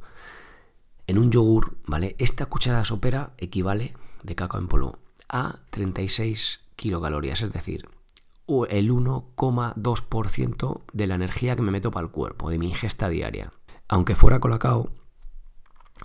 En 1.07 1.19
un 1.19 1.31
yogur, 1.31 1.77
¿vale? 1.87 2.17
Esta 2.19 2.47
cucharada 2.47 2.87
sopera 2.87 3.35
equivale 3.37 3.95
de 4.25 4.35
cacao 4.35 4.61
en 4.61 4.67
polvo 4.67 4.99
a 5.29 5.61
36 5.71 6.61
kilocalorías, 6.77 7.43
es 7.43 7.53
decir, 7.53 7.89
el 8.69 8.91
1,2% 8.91 10.83
de 10.93 11.07
la 11.07 11.15
energía 11.15 11.57
que 11.57 11.63
me 11.63 11.71
meto 11.71 11.91
para 11.91 12.07
el 12.07 12.13
cuerpo, 12.13 12.51
de 12.51 12.59
mi 12.59 12.69
ingesta 12.69 13.09
diaria. 13.09 13.53
Aunque 13.89 14.17
fuera 14.17 14.41
colacao, 14.41 14.91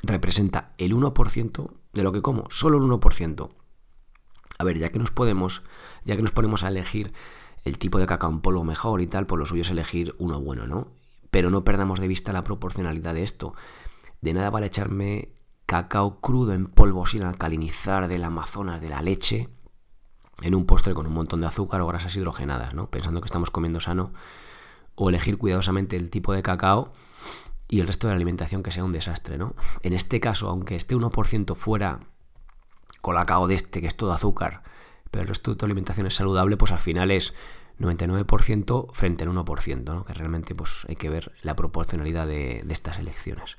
representa 0.03 0.73
el 0.77 0.93
1% 0.95 1.71
de 1.93 2.03
lo 2.03 2.12
que 2.12 2.21
como, 2.21 2.45
solo 2.49 2.77
el 2.77 2.84
1%. 2.84 3.49
A 4.58 4.63
ver, 4.63 4.77
ya 4.77 4.89
que 4.89 4.99
nos 4.99 5.12
podemos, 5.12 5.63
ya 6.05 6.15
que 6.15 6.21
nos 6.21 6.32
ponemos 6.32 6.63
a 6.63 6.67
elegir 6.67 7.13
el 7.63 7.77
tipo 7.77 7.99
de 7.99 8.08
cacao 8.08 8.29
en 8.29 8.41
polvo 8.41 8.63
mejor 8.63 9.01
y 9.01 9.08
tal, 9.08 9.25
pues 9.25 9.39
lo 9.39 9.45
suyo 9.45 9.62
es 9.62 9.69
elegir 9.69 10.15
uno 10.17 10.39
bueno, 10.41 10.67
¿no? 10.67 10.88
Pero 11.32 11.49
no 11.49 11.63
perdamos 11.63 11.99
de 11.99 12.08
vista 12.08 12.34
la 12.34 12.43
proporcionalidad 12.43 13.13
de 13.13 13.23
esto. 13.23 13.53
De 14.21 14.34
nada 14.34 14.49
vale 14.49 14.67
echarme 14.67 15.29
cacao 15.69 16.19
crudo 16.19 16.53
en 16.53 16.65
polvo 16.65 17.05
sin 17.05 17.21
alcalinizar 17.21 18.08
del 18.08 18.23
Amazonas 18.23 18.82
de 18.82 18.89
la 18.89 19.03
leche 19.03 19.49
en 20.41 20.55
un 20.55 20.65
postre 20.65 20.95
con 20.95 21.05
un 21.05 21.13
montón 21.13 21.41
de 21.41 21.47
azúcar 21.47 21.79
o 21.82 21.86
grasas 21.86 22.15
hidrogenadas, 22.15 22.73
¿no? 22.73 22.89
Pensando 22.89 23.21
que 23.21 23.27
estamos 23.27 23.51
comiendo 23.51 23.79
sano 23.79 24.12
o 24.95 25.10
elegir 25.10 25.38
cuidadosamente 25.38 25.95
el 25.95 26.10
tipo 26.10 26.34
de 26.34 26.41
cacao 26.41 26.91
y 27.67 27.82
el 27.82 27.86
resto 27.86 28.08
de 28.08 28.13
la 28.13 28.15
alimentación 28.15 28.63
que 28.63 28.71
sea 28.71 28.84
un 28.84 28.91
desastre, 28.91 29.38
¿no? 29.38 29.53
En 29.84 29.93
este 29.93 30.19
caso, 30.19 30.49
aunque 30.49 30.75
este 30.75 30.95
1% 30.95 31.55
fuera 31.55 31.99
colacao 33.01 33.45
de 33.45 33.53
este, 33.53 33.79
que 33.79 33.86
es 33.86 33.95
todo 33.95 34.12
azúcar, 34.12 34.63
pero 35.12 35.21
el 35.21 35.27
resto 35.27 35.51
de 35.51 35.58
tu 35.58 35.65
alimentación 35.65 36.08
es 36.08 36.15
saludable, 36.15 36.58
pues 36.58 36.71
al 36.71 36.79
final 36.79 37.12
es 37.12 37.36
99% 37.79 38.91
frente 38.91 39.23
al 39.23 39.29
1%, 39.29 39.84
¿no? 39.84 40.03
Que 40.03 40.15
realmente 40.15 40.55
pues 40.55 40.88
hay 40.89 40.95
que 40.95 41.12
ver 41.12 41.32
la 41.43 41.55
proporcionalidad 41.55 42.25
de 42.25 42.65
estas 42.69 42.97
elecciones. 42.97 43.58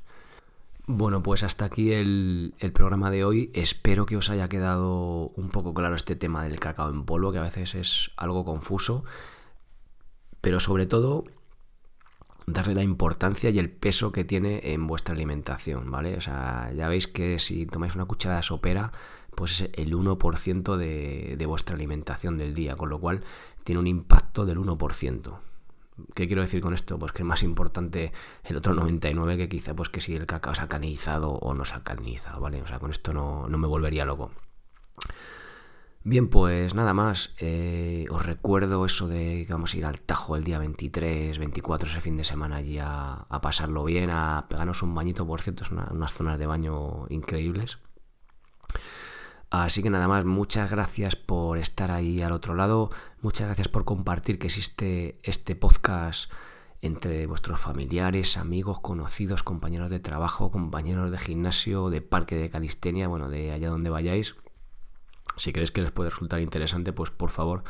Bueno, 0.92 1.22
pues 1.22 1.44
hasta 1.44 1.66
aquí 1.66 1.92
el, 1.92 2.52
programa 2.74 3.12
de 3.12 3.24
hoy. 3.24 3.48
Espero 3.54 4.06
que 4.06 4.16
os 4.16 4.28
haya 4.28 4.48
quedado 4.48 5.28
un 5.36 5.50
poco 5.50 5.72
claro 5.72 5.94
este 5.94 6.16
tema 6.16 6.42
del 6.42 6.58
cacao 6.58 6.90
en 6.90 7.04
polvo, 7.04 7.30
que 7.30 7.38
a 7.38 7.42
veces 7.42 7.76
es 7.76 8.10
algo 8.16 8.44
confuso. 8.44 9.04
Pero 10.40 10.58
sobre 10.58 10.86
todo, 10.86 11.26
darle 12.48 12.74
la 12.74 12.82
importancia 12.82 13.50
y 13.50 13.60
el 13.60 13.70
peso 13.70 14.10
que 14.10 14.24
tiene 14.24 14.72
en 14.72 14.88
vuestra 14.88 15.14
alimentación, 15.14 15.92
¿vale? 15.92 16.16
O 16.16 16.20
sea, 16.20 16.72
ya 16.74 16.88
veis 16.88 17.06
que 17.06 17.38
si 17.38 17.66
tomáis 17.66 17.94
una 17.94 18.06
cucharada 18.06 18.42
sopera, 18.42 18.90
pues 19.36 19.60
es 19.60 19.70
el 19.74 19.94
1% 19.94 20.76
de, 20.76 21.36
de 21.38 21.46
vuestra 21.46 21.76
alimentación 21.76 22.36
del 22.36 22.52
día, 22.52 22.74
con 22.74 22.88
lo 22.88 22.98
cual 22.98 23.22
tiene 23.62 23.78
un 23.78 23.86
impacto 23.86 24.44
del 24.44 24.58
1%. 24.58 25.38
¿Qué 26.14 26.26
quiero 26.26 26.42
decir 26.42 26.60
con 26.60 26.74
esto? 26.74 26.98
Pues 26.98 27.12
que 27.12 27.22
es 27.22 27.26
más 27.26 27.42
importante 27.42 28.12
el 28.44 28.56
otro 28.56 28.74
99 28.74 29.36
que 29.36 29.48
quizá 29.48 29.74
pues 29.74 29.88
que 29.88 30.00
si 30.00 30.14
el 30.14 30.26
cacao 30.26 30.54
se 30.54 30.62
ha 30.62 30.68
canizado 30.68 31.30
o 31.32 31.54
no 31.54 31.64
se 31.64 31.74
ha 31.74 31.82
canizado, 31.82 32.40
¿vale? 32.40 32.62
O 32.62 32.66
sea, 32.66 32.78
con 32.78 32.90
esto 32.90 33.12
no, 33.12 33.46
me 33.48 33.66
volvería 33.66 34.04
loco. 34.04 34.32
Bien, 36.02 36.28
pues 36.28 36.74
nada 36.74 36.94
más. 36.94 37.34
Eh, 37.38 38.06
os 38.10 38.24
recuerdo 38.24 38.84
eso 38.86 39.06
de 39.06 39.44
que 39.46 39.52
vamos 39.52 39.74
a 39.74 39.76
ir 39.76 39.84
al 39.84 40.00
Tajo 40.00 40.34
el 40.36 40.44
día 40.44 40.58
23, 40.58 41.38
24, 41.38 41.90
ese 41.90 42.00
fin 42.00 42.16
de 42.16 42.24
semana 42.24 42.56
allí 42.56 42.78
a, 42.80 43.26
pasarlo 43.42 43.84
bien, 43.84 44.08
a 44.10 44.46
pegarnos 44.48 44.82
un 44.82 44.94
bañito, 44.94 45.26
por 45.26 45.42
cierto, 45.42 45.64
es 45.64 45.70
unas 45.70 46.12
zonas 46.12 46.38
de 46.38 46.46
baño 46.46 47.06
increíbles. 47.10 47.78
Así 49.50 49.82
que 49.82 49.90
nada 49.90 50.06
más, 50.06 50.24
muchas 50.24 50.70
gracias 50.70 51.16
por 51.16 51.58
estar 51.58 51.90
ahí 51.90 52.22
al 52.22 52.30
otro 52.30 52.54
lado, 52.54 52.90
muchas 53.20 53.48
gracias 53.48 53.66
por 53.66 53.84
compartir 53.84 54.38
que 54.38 54.46
existe 54.46 55.18
este 55.24 55.56
podcast 55.56 56.30
entre 56.82 57.26
vuestros 57.26 57.58
familiares, 57.58 58.36
amigos, 58.36 58.78
conocidos, 58.78 59.42
compañeros 59.42 59.90
de 59.90 59.98
trabajo, 59.98 60.52
compañeros 60.52 61.10
de 61.10 61.18
gimnasio, 61.18 61.90
de 61.90 62.00
parque 62.00 62.36
de 62.36 62.48
calistenia, 62.48 63.08
bueno, 63.08 63.28
de 63.28 63.50
allá 63.50 63.70
donde 63.70 63.90
vayáis. 63.90 64.36
Si 65.36 65.52
creéis 65.52 65.72
que 65.72 65.82
les 65.82 65.90
puede 65.90 66.10
resultar 66.10 66.40
interesante, 66.40 66.92
pues 66.92 67.10
por 67.10 67.30
favor 67.30 67.64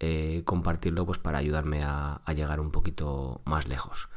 eh, 0.00 0.42
compartirlo 0.44 1.06
pues 1.06 1.18
para 1.18 1.38
ayudarme 1.38 1.82
a 1.84 2.20
llegar 2.34 2.58
un 2.58 2.72
poquito 2.72 3.42
más 3.44 3.68
lejos. 3.68 4.08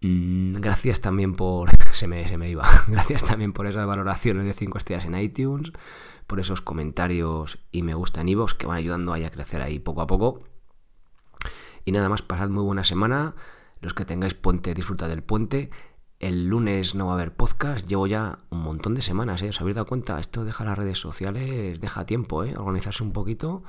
Mm, 0.00 0.56
gracias 0.60 1.00
también 1.00 1.34
por. 1.34 1.70
Se 1.92 2.06
me, 2.06 2.28
se 2.28 2.38
me, 2.38 2.48
iba. 2.48 2.68
Gracias 2.86 3.24
también 3.24 3.52
por 3.52 3.66
esas 3.66 3.86
valoraciones 3.86 4.44
de 4.44 4.52
5 4.52 4.78
estrellas 4.78 5.06
en 5.06 5.18
iTunes, 5.18 5.72
por 6.28 6.38
esos 6.38 6.60
comentarios 6.60 7.58
y 7.72 7.82
me 7.82 7.94
gusta 7.94 8.20
en 8.20 8.28
iVoox 8.28 8.54
que 8.54 8.68
van 8.68 8.76
ayudando 8.76 9.12
a 9.12 9.30
crecer 9.30 9.62
ahí 9.62 9.80
poco 9.80 10.02
a 10.02 10.06
poco. 10.06 10.44
Y 11.84 11.90
nada 11.92 12.08
más, 12.08 12.22
pasad 12.22 12.50
muy 12.50 12.62
buena 12.62 12.84
semana. 12.84 13.34
Los 13.80 13.94
que 13.94 14.04
tengáis 14.04 14.34
puente, 14.34 14.74
disfrutad 14.74 15.08
del 15.08 15.22
puente. 15.22 15.70
El 16.20 16.46
lunes 16.46 16.94
no 16.94 17.06
va 17.06 17.12
a 17.12 17.14
haber 17.14 17.34
podcast. 17.34 17.88
Llevo 17.88 18.06
ya 18.06 18.40
un 18.50 18.62
montón 18.62 18.94
de 18.94 19.02
semanas, 19.02 19.42
¿eh? 19.42 19.48
¿Os 19.48 19.60
habéis 19.60 19.76
dado 19.76 19.86
cuenta? 19.86 20.20
Esto 20.20 20.44
deja 20.44 20.64
las 20.64 20.78
redes 20.78 20.98
sociales, 21.00 21.80
deja 21.80 22.06
tiempo, 22.06 22.44
¿eh? 22.44 22.56
Organizarse 22.56 23.02
un 23.02 23.12
poquito. 23.12 23.64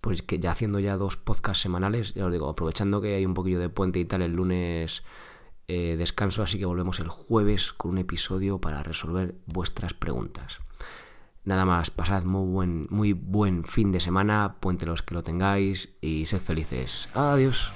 Pues 0.00 0.22
que 0.22 0.38
ya 0.38 0.50
haciendo 0.50 0.78
ya 0.78 0.96
dos 0.96 1.16
podcasts 1.16 1.62
semanales, 1.62 2.14
ya 2.14 2.26
os 2.26 2.32
digo, 2.32 2.48
aprovechando 2.48 3.00
que 3.00 3.14
hay 3.14 3.24
un 3.24 3.34
poquillo 3.34 3.58
de 3.58 3.70
puente 3.70 3.98
y 3.98 4.04
tal, 4.04 4.22
el 4.22 4.32
lunes 4.32 5.02
eh, 5.68 5.96
descanso, 5.96 6.42
así 6.42 6.58
que 6.58 6.66
volvemos 6.66 7.00
el 7.00 7.08
jueves 7.08 7.72
con 7.72 7.92
un 7.92 7.98
episodio 7.98 8.58
para 8.60 8.82
resolver 8.82 9.34
vuestras 9.46 9.94
preguntas. 9.94 10.60
Nada 11.44 11.66
más, 11.66 11.90
pasad 11.90 12.24
muy 12.24 12.50
buen, 12.50 12.86
muy 12.90 13.12
buen 13.12 13.64
fin 13.64 13.92
de 13.92 14.00
semana, 14.00 14.56
puente 14.60 14.86
los 14.86 15.02
que 15.02 15.14
lo 15.14 15.22
tengáis 15.22 15.90
y 16.00 16.26
sed 16.26 16.40
felices. 16.40 17.08
Adiós. 17.12 17.72